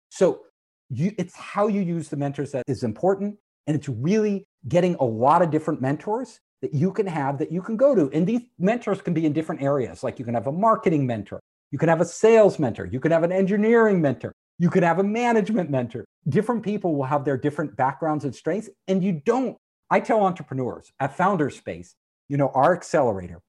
[0.10, 0.42] So
[0.90, 3.38] you, it's how you use the mentors that is important.
[3.68, 7.62] And it's really getting a lot of different mentors that you can have that you
[7.62, 8.10] can go to.
[8.12, 10.04] And these mentors can be in different areas.
[10.04, 11.40] Like you can have a marketing mentor,
[11.72, 15.00] you can have a sales mentor, you can have an engineering mentor, you can have
[15.00, 16.06] a management mentor.
[16.28, 18.70] Different people will have their different backgrounds and strengths.
[18.88, 19.56] And you don't,
[19.90, 21.96] I tell entrepreneurs at Founders Space,
[22.28, 23.40] you know, our accelerator,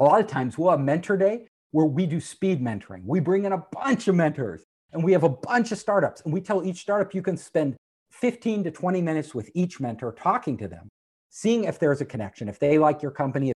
[0.00, 3.04] a lot of times we'll have mentor day where we do speed mentoring.
[3.04, 6.22] We bring in a bunch of mentors and we have a bunch of startups.
[6.22, 7.76] And we tell each startup you can spend
[8.10, 10.88] 15 to 20 minutes with each mentor, talking to them,
[11.28, 13.52] seeing if there's a connection, if they like your company,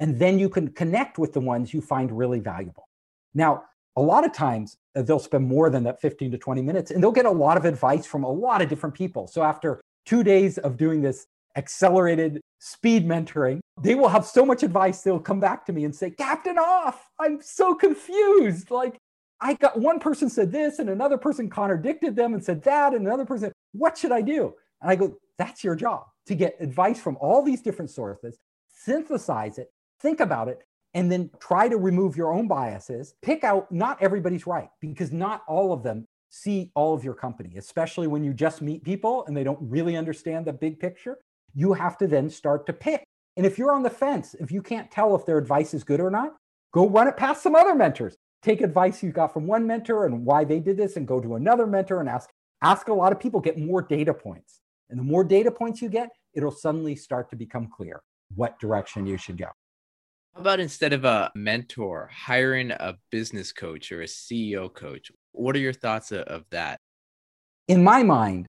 [0.00, 2.84] and then you can connect with the ones you find really valuable.
[3.32, 3.64] Now,
[3.96, 7.02] a lot of times uh, they'll spend more than that 15 to 20 minutes and
[7.02, 9.28] they'll get a lot of advice from a lot of different people.
[9.28, 11.26] So after two days of doing this
[11.56, 15.02] accelerated speed mentoring, they will have so much advice.
[15.02, 18.70] They'll come back to me and say, Captain Hoff, I'm so confused.
[18.70, 18.98] Like,
[19.40, 23.06] I got one person said this and another person contradicted them and said that and
[23.06, 24.54] another person, what should I do?
[24.80, 28.38] And I go, that's your job to get advice from all these different sources,
[28.72, 30.62] synthesize it, think about it,
[30.94, 33.14] and then try to remove your own biases.
[33.20, 37.54] Pick out, not everybody's right, because not all of them see all of your company,
[37.56, 41.18] especially when you just meet people and they don't really understand the big picture.
[41.54, 43.04] You have to then start to pick.
[43.36, 46.00] And if you're on the fence, if you can't tell if their advice is good
[46.00, 46.36] or not,
[46.72, 48.16] go run it past some other mentors.
[48.42, 51.34] Take advice you got from one mentor and why they did this, and go to
[51.34, 52.30] another mentor and ask.
[52.62, 54.60] Ask a lot of people, get more data points.
[54.90, 58.02] And the more data points you get, it'll suddenly start to become clear
[58.34, 59.48] what direction you should go.
[60.34, 65.10] How about instead of a mentor, hiring a business coach or a CEO coach?
[65.32, 66.78] What are your thoughts of that?
[67.68, 68.46] In my mind,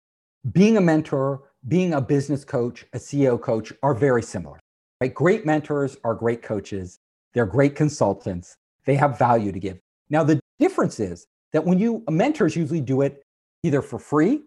[0.51, 4.59] being a mentor, being a business coach, a CEO coach are very similar.
[5.03, 5.13] Right?
[5.13, 6.99] Great mentors are great coaches.
[7.33, 8.55] They're great consultants.
[8.85, 9.79] They have value to give.
[10.09, 13.21] Now, the difference is that when you mentors usually do it
[13.63, 14.43] either for free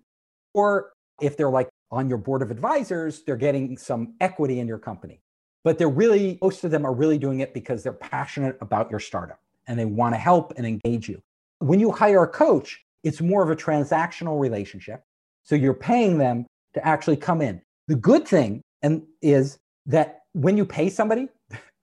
[0.54, 4.78] or if they're like on your board of advisors, they're getting some equity in your
[4.78, 5.20] company
[5.66, 9.00] but they're really, most of them are really doing it because they're passionate about your
[9.00, 11.20] startup and they want to help and engage you.
[11.58, 15.02] When you hire a coach, it's more of a transactional relationship.
[15.42, 17.60] So you're paying them to actually come in.
[17.88, 21.28] The good thing and is that when you pay somebody,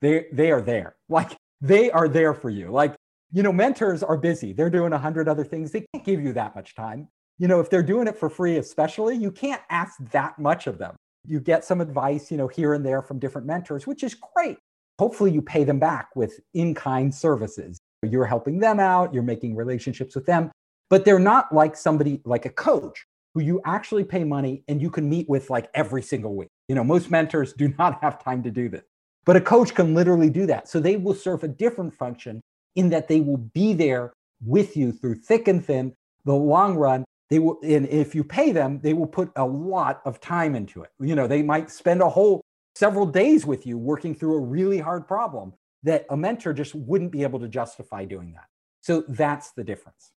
[0.02, 0.96] they they are there.
[1.10, 2.72] Like they are there for you.
[2.72, 2.96] Like,
[3.32, 4.54] you know, mentors are busy.
[4.54, 5.72] They're doing a hundred other things.
[5.72, 7.08] They can't give you that much time.
[7.40, 10.78] You know, if they're doing it for free, especially, you can't ask that much of
[10.78, 10.96] them
[11.26, 14.58] you get some advice, you know, here and there from different mentors, which is great.
[15.00, 17.80] Hopefully you pay them back with in-kind services.
[18.04, 20.52] You're helping them out, you're making relationships with them,
[20.90, 24.90] but they're not like somebody like a coach who you actually pay money and you
[24.90, 26.50] can meet with like every single week.
[26.68, 28.84] You know, most mentors do not have time to do this.
[29.26, 30.68] But a coach can literally do that.
[30.68, 32.42] So they will serve a different function
[32.76, 34.14] in that they will be there
[34.46, 35.94] with you through thick and thin,
[36.26, 40.02] the long run, they will and if you pay them they will put a lot
[40.06, 40.92] of time into it.
[41.00, 42.42] You know they might spend a whole
[42.76, 45.54] several days with you working through a really hard problem
[45.84, 48.46] that a mentor just wouldn't be able to justify doing that.
[48.82, 50.12] So that's the difference.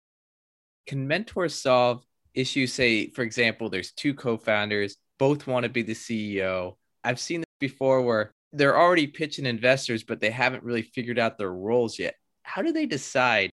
[0.86, 2.72] Can mentors solve issues?
[2.72, 7.46] Say for example there's two co-founders both want to be the ceo i've seen this
[7.60, 12.14] before where they're already pitching investors but they haven't really figured out their roles yet
[12.42, 13.50] how do they decide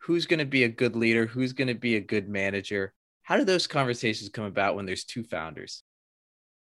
[0.00, 2.92] who's going to be a good leader, who's going to be a good manager.
[3.22, 5.82] How do those conversations come about when there's two founders?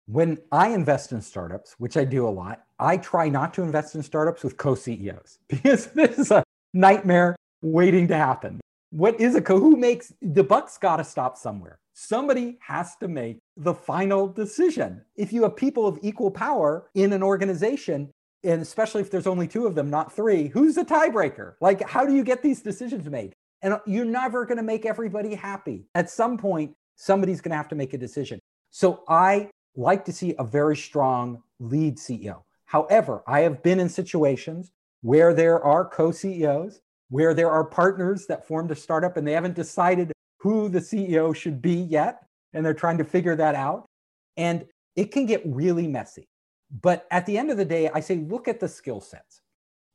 [0.07, 3.95] When I invest in startups, which I do a lot, I try not to invest
[3.95, 6.43] in startups with co CEOs because this is a
[6.73, 8.61] nightmare waiting to happen.
[8.91, 9.59] What is a co?
[9.59, 11.79] Who makes the buck's got to stop somewhere?
[11.99, 15.01] Somebody has to make the final decision.
[15.17, 18.11] If you have people of equal power in an organization,
[18.45, 21.55] and especially if there's only two of them, not three, who's the tiebreaker?
[21.63, 23.33] Like, how do you get these decisions made?
[23.63, 25.87] And you're never going to make everybody happy.
[25.95, 28.41] At some point, somebody's going to have to make a decision.
[28.71, 32.43] So I like to see a very strong lead CEO.
[32.67, 34.71] However, I have been in situations
[35.01, 39.33] where there are co CEOs, where there are partners that formed a startup and they
[39.33, 42.23] haven't decided who the CEO should be yet.
[42.53, 43.87] And they're trying to figure that out.
[44.37, 46.29] And it can get really messy.
[46.83, 49.41] But at the end of the day, I say look at the skill sets.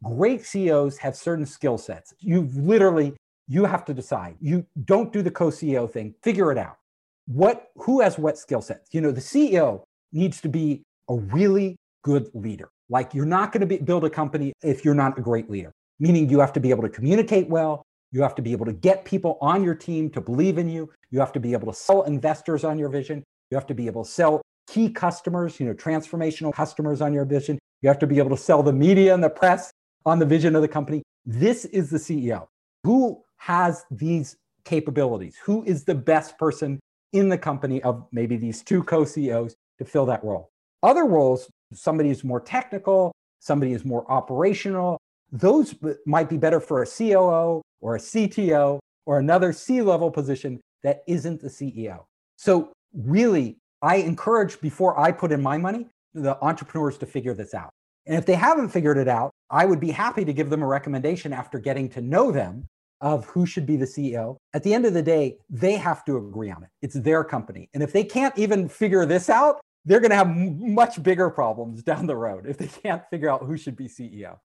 [0.04, 2.14] Great CEOs have certain skill sets.
[2.20, 3.16] You literally
[3.48, 4.36] you have to decide.
[4.40, 6.16] You don't do the co-CEO thing.
[6.24, 6.78] Figure it out.
[7.26, 8.94] What who has what skill sets?
[8.94, 9.84] You know, the CEO
[10.14, 12.70] needs to be a really good leader.
[12.90, 15.72] Like you're not going to build a company if you're not a great leader.
[16.00, 18.74] Meaning you have to be able to communicate well, you have to be able to
[18.74, 20.90] get people on your team to believe in you.
[21.12, 23.24] You have to be able to sell investors on your vision.
[23.50, 27.26] You have to be able to sell key customers, you know, transformational customers on your
[27.26, 27.60] vision.
[27.82, 29.72] You have to be able to sell the media and the press
[30.06, 31.04] on the vision of the company.
[31.26, 32.48] This is the CEO.
[32.84, 34.36] Who has these
[34.66, 35.38] capabilities?
[35.44, 36.80] Who is the best person
[37.14, 40.50] in the company of maybe these two co CEOs to fill that role?
[40.84, 44.98] Other roles, somebody is more technical, somebody is more operational.
[45.32, 45.76] Those
[46.06, 51.04] might be better for a COO or a CTO or another C level position that
[51.08, 52.04] isn't the CEO.
[52.38, 57.54] So, really, I encourage before I put in my money, the entrepreneurs to figure this
[57.54, 57.70] out.
[58.06, 60.68] And if they haven't figured it out, I would be happy to give them a
[60.68, 62.66] recommendation after getting to know them
[63.00, 64.38] of who should be the CEO.
[64.54, 66.70] At the end of the day, they have to agree on it.
[66.82, 67.70] It's their company.
[67.74, 71.82] And if they can't even figure this out, they're going to have much bigger problems
[71.84, 74.38] down the road if they can't figure out who should be CEO.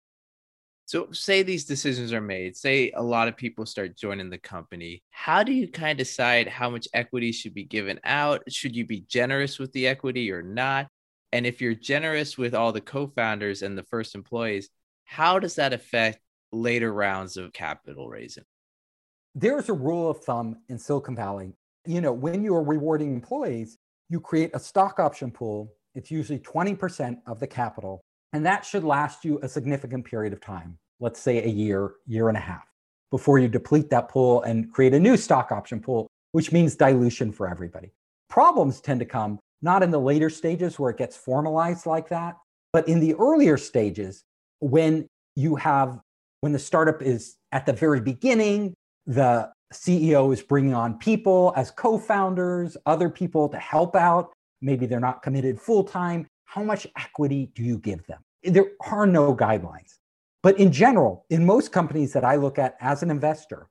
[0.87, 5.03] So, say these decisions are made, say a lot of people start joining the company.
[5.11, 8.45] How do you kind of decide how much equity should be given out?
[8.49, 10.87] Should you be generous with the equity or not?
[11.32, 14.70] And if you're generous with all the co founders and the first employees,
[15.05, 16.20] how does that affect
[16.53, 18.45] later rounds of capital raising?
[19.34, 21.53] There's a rule of thumb in Silicon Valley.
[21.84, 23.76] You know, when you are rewarding employees,
[24.09, 25.74] you create a stock option pool.
[25.97, 30.41] It's usually 20% of the capital And that should last you a significant period of
[30.41, 32.66] time, let's say a year, year and a half,
[33.11, 37.33] before you deplete that pool and create a new stock option pool, which means dilution
[37.33, 37.93] for everybody.
[38.29, 42.37] Problems tend to come not in the later stages where it gets formalized like that,
[42.72, 44.22] but in the earlier stages
[44.61, 46.01] when you have,
[46.41, 48.74] when the startup is at the very beginning,
[49.07, 54.33] the CEO is bringing on people as co founders, other people to help out.
[54.61, 56.27] Maybe they're not committed full time.
[56.47, 58.25] How much equity do you give them?
[58.43, 59.99] There are no guidelines.
[60.43, 63.69] But in general, in most companies that I look at as an investor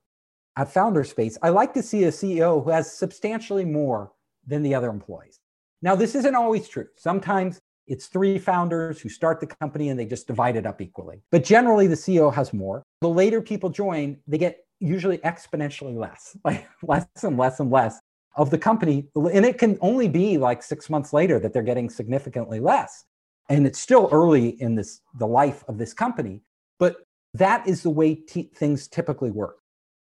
[0.56, 4.12] at Founders Space, I like to see a CEO who has substantially more
[4.46, 5.40] than the other employees.
[5.82, 6.86] Now, this isn't always true.
[6.96, 11.22] Sometimes it's three founders who start the company and they just divide it up equally.
[11.30, 12.82] But generally, the CEO has more.
[13.00, 18.00] The later people join, they get usually exponentially less, like less and less and less
[18.36, 19.08] of the company.
[19.14, 23.04] And it can only be like six months later that they're getting significantly less.
[23.48, 26.42] And it's still early in this the life of this company.
[26.78, 26.96] But
[27.34, 29.58] that is the way t- things typically work.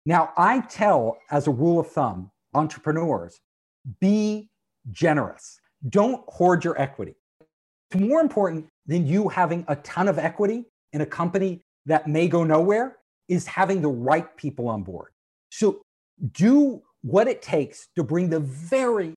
[0.06, 3.40] Now, I tell as a rule of thumb, entrepreneurs,
[4.00, 4.50] be
[4.92, 5.60] generous.
[5.90, 7.16] Don't hoard your equity.
[7.90, 12.28] It's more important than you having a ton of equity in a company that may
[12.28, 15.12] go nowhere is having the right people on board.
[15.50, 15.82] So
[16.34, 19.14] do what it takes to bring the very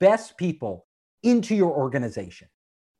[0.00, 0.86] best people
[1.22, 2.48] into your organization.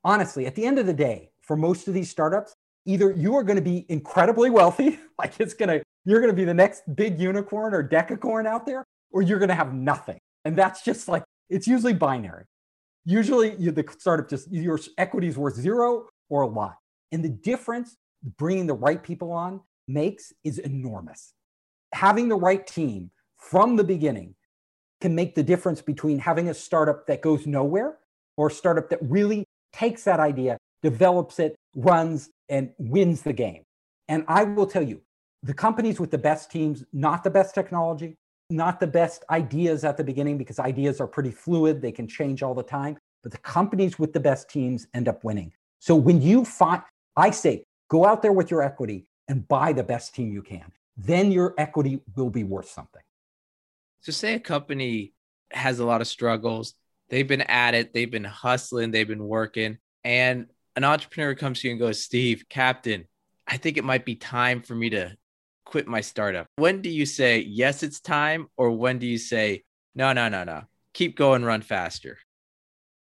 [0.04, 2.54] Honestly, at the end of the day, for most of these startups,
[2.86, 6.36] either you are going to be incredibly wealthy, like it's going to, you're going to
[6.36, 10.18] be the next big unicorn or decacorn out there, or you're going to have nothing.
[10.44, 12.44] And that's just like, it's usually binary.
[13.04, 16.76] Usually you, the startup just, your equity is worth zero or a lot.
[17.10, 17.96] And the difference
[18.36, 21.32] bringing the right people on makes is enormous.
[21.94, 24.34] Having the right team from the beginning
[25.00, 27.98] can make the difference between having a startup that goes nowhere
[28.36, 33.62] or a startup that really takes that idea, develops it, runs, and wins the game.
[34.08, 35.00] And I will tell you,
[35.42, 38.16] the companies with the best teams, not the best technology,
[38.50, 42.42] not the best ideas at the beginning, because ideas are pretty fluid, they can change
[42.42, 42.96] all the time.
[43.22, 45.52] But the companies with the best teams end up winning.
[45.80, 46.82] So when you find,
[47.16, 50.72] I say, go out there with your equity and buy the best team you can.
[50.96, 53.02] Then your equity will be worth something.
[54.00, 55.12] So, say a company
[55.50, 56.74] has a lot of struggles,
[57.08, 60.46] they've been at it, they've been hustling, they've been working, and
[60.76, 63.06] an entrepreneur comes to you and goes, Steve, Captain,
[63.46, 65.16] I think it might be time for me to
[65.64, 66.46] quit my startup.
[66.56, 68.46] When do you say, yes, it's time?
[68.56, 70.62] Or when do you say, no, no, no, no,
[70.94, 72.18] keep going, run faster?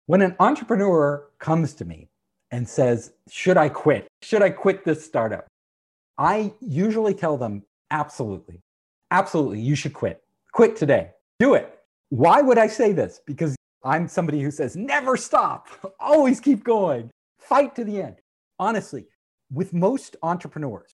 [0.07, 2.09] When an entrepreneur comes to me
[2.51, 4.07] and says, should I quit?
[4.21, 5.47] Should I quit this startup?
[6.17, 8.61] I usually tell them, absolutely,
[9.09, 10.21] absolutely, you should quit.
[10.52, 11.12] Quit today.
[11.39, 11.80] Do it.
[12.10, 13.22] Why would I say this?
[13.26, 15.68] Because I'm somebody who says, never stop,
[15.99, 18.18] always keep going, fight to the end.
[18.60, 19.06] Honestly,
[19.52, 20.91] with most entrepreneurs,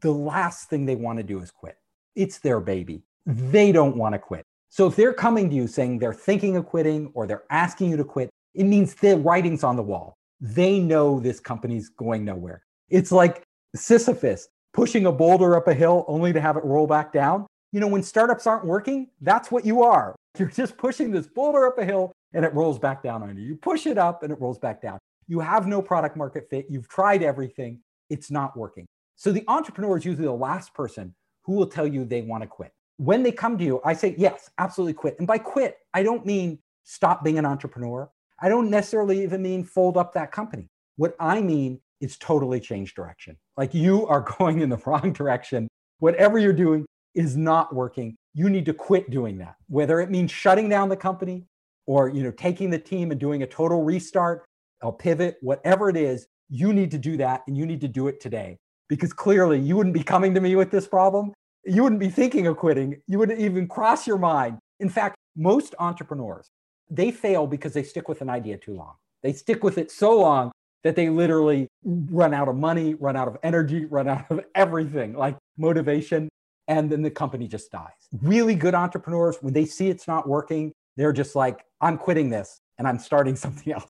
[0.00, 1.76] the last thing they want to do is quit.
[2.14, 3.02] It's their baby.
[3.26, 4.44] They don't want to quit.
[4.68, 7.96] So if they're coming to you saying they're thinking of quitting or they're asking you
[7.96, 10.14] to quit, it means the writing's on the wall.
[10.40, 12.62] They know this company's going nowhere.
[12.88, 13.42] It's like
[13.74, 17.46] Sisyphus pushing a boulder up a hill only to have it roll back down.
[17.72, 20.16] You know, when startups aren't working, that's what you are.
[20.38, 23.44] You're just pushing this boulder up a hill and it rolls back down on you.
[23.44, 24.98] You push it up and it rolls back down.
[25.26, 26.66] You have no product market fit.
[26.68, 28.86] You've tried everything, it's not working.
[29.16, 32.46] So the entrepreneur is usually the last person who will tell you they want to
[32.46, 32.72] quit.
[32.96, 35.16] When they come to you, I say, yes, absolutely quit.
[35.18, 38.10] And by quit, I don't mean stop being an entrepreneur.
[38.40, 40.68] I don't necessarily even mean fold up that company.
[40.96, 43.36] What I mean is totally change direction.
[43.56, 45.68] Like you are going in the wrong direction.
[45.98, 48.16] Whatever you're doing is not working.
[48.34, 49.56] You need to quit doing that.
[49.68, 51.44] Whether it means shutting down the company
[51.86, 54.44] or you know taking the team and doing a total restart,
[54.82, 58.08] a pivot, whatever it is, you need to do that and you need to do
[58.08, 58.58] it today.
[58.88, 61.32] Because clearly you wouldn't be coming to me with this problem.
[61.64, 63.00] You wouldn't be thinking of quitting.
[63.06, 64.58] You wouldn't even cross your mind.
[64.80, 66.48] In fact, most entrepreneurs,
[66.88, 68.94] they fail because they stick with an idea too long.
[69.22, 70.50] They stick with it so long
[70.82, 75.14] that they literally run out of money, run out of energy, run out of everything
[75.14, 76.28] like motivation.
[76.70, 77.90] And then the company just dies.
[78.22, 82.60] Really good entrepreneurs, when they see it's not working, they're just like, I'm quitting this
[82.78, 83.88] and I'm starting something else.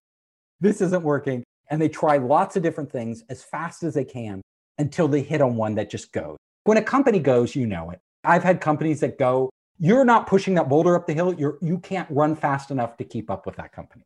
[0.61, 1.45] This isn't working.
[1.71, 4.41] And they try lots of different things as fast as they can
[4.79, 6.39] until they hit on one that just goes.
[6.65, 8.01] When a company goes, you know it.
[8.25, 11.35] I've had companies that go, you're not pushing that boulder up the hill.
[11.35, 14.05] You're, you can't run fast enough to keep up with that company.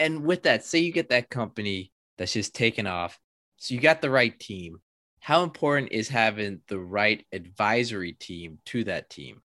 [0.00, 3.20] And with that, say you get that company that's just taken off.
[3.58, 4.80] So you got the right team.
[5.22, 9.40] How important is having the right advisory team to that team?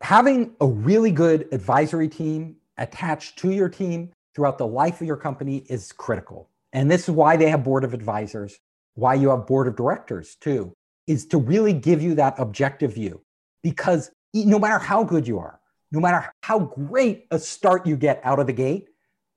[0.00, 5.16] Having a really good advisory team attached to your team throughout the life of your
[5.16, 6.50] company is critical.
[6.72, 8.60] And this is why they have board of advisors,
[8.94, 10.72] why you have board of directors too,
[11.08, 13.24] is to really give you that objective view.
[13.64, 15.58] Because no matter how good you are,
[15.90, 18.86] no matter how great a start you get out of the gate,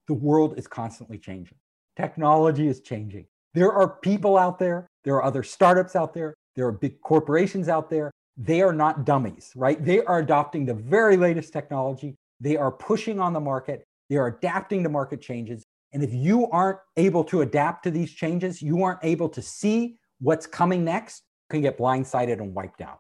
[0.08, 1.58] the world is constantly changing.
[1.98, 3.26] Technology is changing.
[3.54, 7.70] There are people out there, there are other startups out there, there are big corporations
[7.70, 8.12] out there.
[8.36, 9.84] They are not dummies, right?
[9.84, 12.16] They are adopting the very latest technology.
[12.40, 13.84] They are pushing on the market.
[14.10, 15.64] They are adapting to market changes.
[15.94, 19.98] And if you aren't able to adapt to these changes, you aren't able to see
[20.20, 23.00] what's coming next, you can get blindsided and wiped out.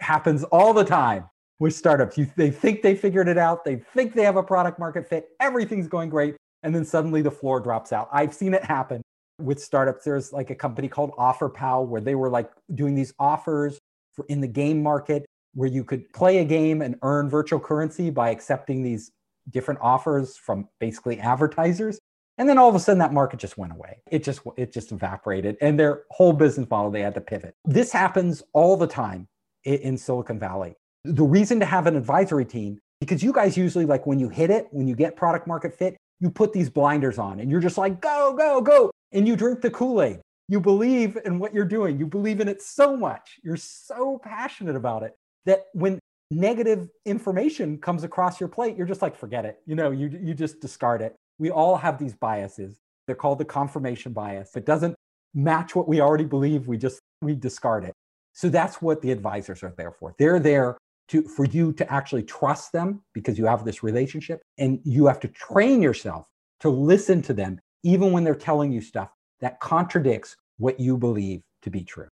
[0.00, 1.28] happens all the time
[1.58, 2.18] with startups.
[2.18, 3.64] You, they think they figured it out.
[3.64, 5.28] They think they have a product market fit.
[5.40, 6.36] Everything's going great.
[6.62, 8.08] And then suddenly the floor drops out.
[8.12, 9.02] I've seen it happen
[9.38, 10.04] with startups.
[10.04, 13.78] There's like a company called OfferPal where they were like doing these offers
[14.12, 15.24] for in the game market
[15.54, 19.10] where you could play a game and earn virtual currency by accepting these
[19.50, 21.98] different offers from basically advertisers.
[22.36, 23.98] And then all of a sudden that market just went away.
[24.10, 27.54] It just it just evaporated and their whole business model they had to pivot.
[27.64, 29.26] This happens all the time
[29.64, 30.74] in Silicon Valley.
[31.04, 34.50] The reason to have an advisory team because you guys usually like when you hit
[34.50, 37.78] it, when you get product market fit, you put these blinders on and you're just
[37.78, 40.20] like go go go and you drink the Kool-Aid.
[40.48, 41.98] You believe in what you're doing.
[41.98, 43.38] You believe in it so much.
[43.44, 45.98] You're so passionate about it that when
[46.30, 49.58] negative information comes across your plate, you're just like forget it.
[49.66, 52.80] You know, you you just discard it we all have these biases.
[53.06, 54.54] They're called the confirmation bias.
[54.56, 54.94] It doesn't
[55.34, 57.94] match what we already believe, we just we discard it.
[58.32, 60.14] So that's what the advisors are there for.
[60.18, 60.76] They're there
[61.08, 65.20] to for you to actually trust them because you have this relationship and you have
[65.20, 66.26] to train yourself
[66.60, 69.10] to listen to them even when they're telling you stuff
[69.40, 72.08] that contradicts what you believe to be true.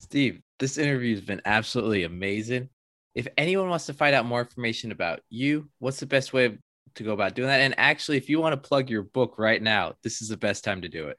[0.00, 2.68] Steve, this interview has been absolutely amazing.
[3.14, 6.58] If anyone wants to find out more information about you, what's the best way
[6.94, 7.60] to go about doing that.
[7.60, 10.64] And actually, if you want to plug your book right now, this is the best
[10.64, 11.18] time to do it.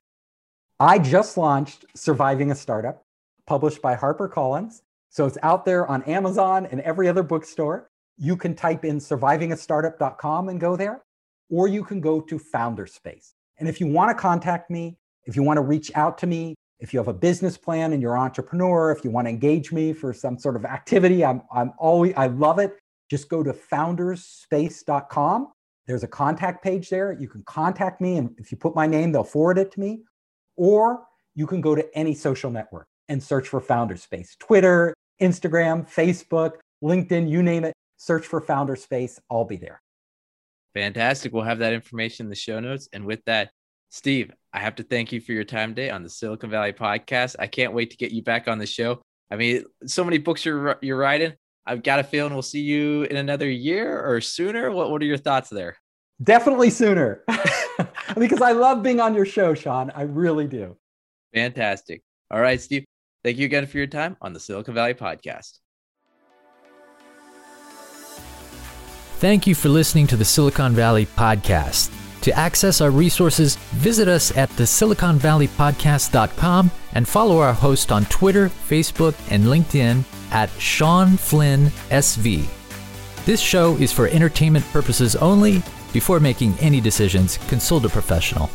[0.79, 3.03] I just launched Surviving a Startup,
[3.45, 4.81] published by HarperCollins.
[5.09, 7.89] So it's out there on Amazon and every other bookstore.
[8.17, 11.03] You can type in survivingastartup.com and go there,
[11.49, 13.33] or you can go to Founders Space.
[13.61, 16.55] And if you want to contact me, if you want to reach out to me,
[16.79, 19.71] if you have a business plan and you're an entrepreneur, if you want to engage
[19.71, 22.77] me for some sort of activity, I'm, I'm always, I love it.
[23.09, 25.47] Just go to foundersspace.com
[25.87, 27.11] there's a contact page there.
[27.11, 30.03] You can contact me, and if you put my name, they'll forward it to me.
[30.55, 31.03] Or
[31.35, 36.53] you can go to any social network and search for Founders Space Twitter, Instagram, Facebook,
[36.83, 37.73] LinkedIn, you name it.
[37.97, 39.19] Search for Founders Space.
[39.29, 39.81] I'll be there.
[40.73, 41.33] Fantastic.
[41.33, 42.87] We'll have that information in the show notes.
[42.93, 43.51] And with that,
[43.89, 47.35] Steve, I have to thank you for your time today on the Silicon Valley podcast.
[47.39, 49.01] I can't wait to get you back on the show.
[49.29, 51.33] I mean, so many books you're you're writing.
[51.65, 54.71] I've got a feeling we'll see you in another year or sooner.
[54.71, 55.77] What What are your thoughts there?
[56.23, 57.23] Definitely sooner,
[58.17, 59.91] because I love being on your show, Shawn.
[59.95, 60.77] I really do.
[61.33, 62.03] Fantastic.
[62.29, 62.85] All right, Steve.
[63.23, 65.59] Thank you again for your time on the Silicon Valley Podcast.
[69.21, 71.91] Thank you for listening to the Silicon Valley Podcast.
[72.21, 78.49] To access our resources, visit us at the siliconvalleypodcast.com and follow our host on Twitter,
[78.49, 82.47] Facebook, and LinkedIn at Shawn Flynn SV.
[83.23, 85.61] This show is for entertainment purposes only.
[85.93, 88.49] Before making any decisions, consult a professional.